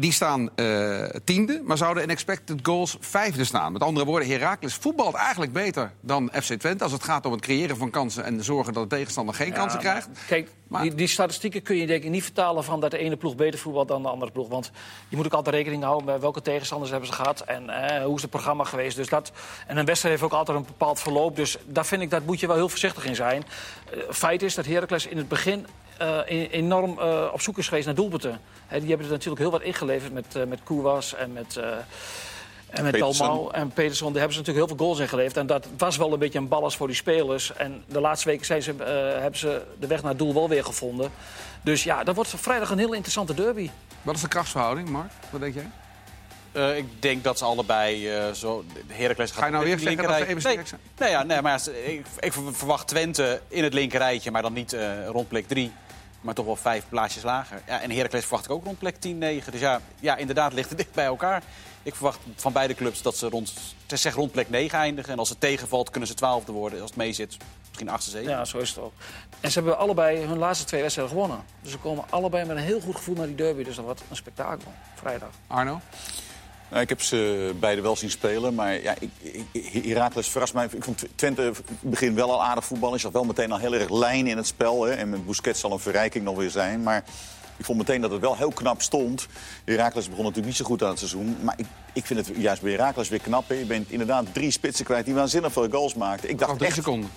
[0.00, 3.72] Die staan eh, tiende, maar zouden in expected goals vijfde staan.
[3.72, 6.84] Met andere woorden, Heracles voetbalt eigenlijk beter dan FC Twente...
[6.84, 9.78] als het gaat om het creëren van kansen en zorgen dat de tegenstander geen kansen
[9.78, 10.06] krijgt.
[10.06, 12.98] maar Kijk, Maar- die, die statistieken kun je denk ik niet vertalen van dat de
[12.98, 14.48] ene ploeg beter voetbalt dan de andere ploeg.
[14.48, 14.70] Want
[15.08, 18.16] je moet ook altijd rekening houden met welke tegenstanders hebben ze gehad en eh, hoe
[18.16, 18.96] is het programma geweest.
[18.96, 19.32] Dus dat,
[19.66, 21.36] en een wedstrijd heeft ook altijd een bepaald verloop.
[21.36, 23.44] Dus daar vind ik dat moet je wel heel voorzichtig in zijn.
[23.90, 25.66] Eh, feit is dat Heracles in het begin
[26.00, 28.40] eh, e- enorm eh, op zoek is geweest naar doelpunten.
[28.66, 31.56] Hè, die hebben er natuurlijk heel wat ingeleverd met, eh met Koewas en met...
[31.56, 31.64] eh,
[32.70, 32.98] en met.
[32.98, 35.36] Dalmau en Peterson, daar hebben ze natuurlijk heel veel goals in geleverd.
[35.36, 37.52] En dat was wel een beetje een ballast voor die spelers.
[37.56, 40.48] En de laatste weken zijn ze, eh, hebben ze de weg naar het doel wel
[40.48, 41.10] weer gevonden.
[41.62, 43.70] Dus ja, dat wordt vrijdag een heel interessante derby.
[44.02, 45.10] Wat is de krachtsverhouding, Mark?
[45.30, 45.70] Wat denk jij?
[46.52, 48.64] Eh, ik denk dat ze allebei eh, zo...
[48.86, 50.80] Heracles gaat Ga je nou weer zeggen dat ze even sterk zijn?
[50.98, 54.72] Nee, nee, ja, nee maar ik, ik verwacht Twente in het linkerrijtje, maar dan niet
[54.72, 55.72] eh, rond plek 3.
[56.20, 57.62] Maar toch wel vijf plaatsjes lager.
[57.66, 59.52] Ja, en Heracles verwacht ik ook rond plek 10, 9.
[59.52, 61.42] Dus ja, ja, inderdaad ligt het dicht bij elkaar.
[61.82, 63.52] Ik verwacht van beide clubs dat ze rond,
[63.86, 65.12] zeg rond plek 9 eindigen.
[65.12, 66.80] En als het tegenvalt, kunnen ze twaalfde worden.
[66.80, 67.36] Als het mee zit,
[67.68, 68.30] misschien achtste, zeven.
[68.30, 68.92] Ja, zo is het ook.
[69.40, 71.44] En ze hebben allebei hun laatste twee wedstrijden gewonnen.
[71.62, 73.64] Dus ze komen allebei met een heel goed gevoel naar die derby.
[73.64, 75.30] Dus dat wordt een spektakel, vrijdag.
[75.46, 75.80] Arno?
[76.70, 79.10] Nou, ik heb ze beide wel zien spelen, maar ja, ik,
[79.52, 80.68] ik, Heracles verrast mij.
[80.72, 82.94] Ik vond Twente begin wel al aardig voetballen.
[82.94, 84.84] Je zag wel meteen al heel erg lijn in het spel.
[84.84, 84.92] Hè.
[84.92, 86.82] En met Busquets zal een verrijking nog weer zijn.
[86.82, 87.04] Maar
[87.56, 89.26] ik vond meteen dat het wel heel knap stond.
[89.64, 91.36] Heracles begon natuurlijk niet zo goed aan het seizoen.
[91.42, 93.48] Maar ik, ik vind het juist bij Heracles weer knap.
[93.48, 93.54] Hè.
[93.54, 96.28] Je bent inderdaad drie spitsen kwijt die waanzinnig veel goals maakten.
[96.28, 97.10] Ik dacht drie echt, seconden.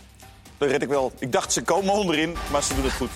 [0.58, 1.12] dat red ik wel.
[1.20, 3.10] Ik dacht ze komen onderin, maar ze doen het goed.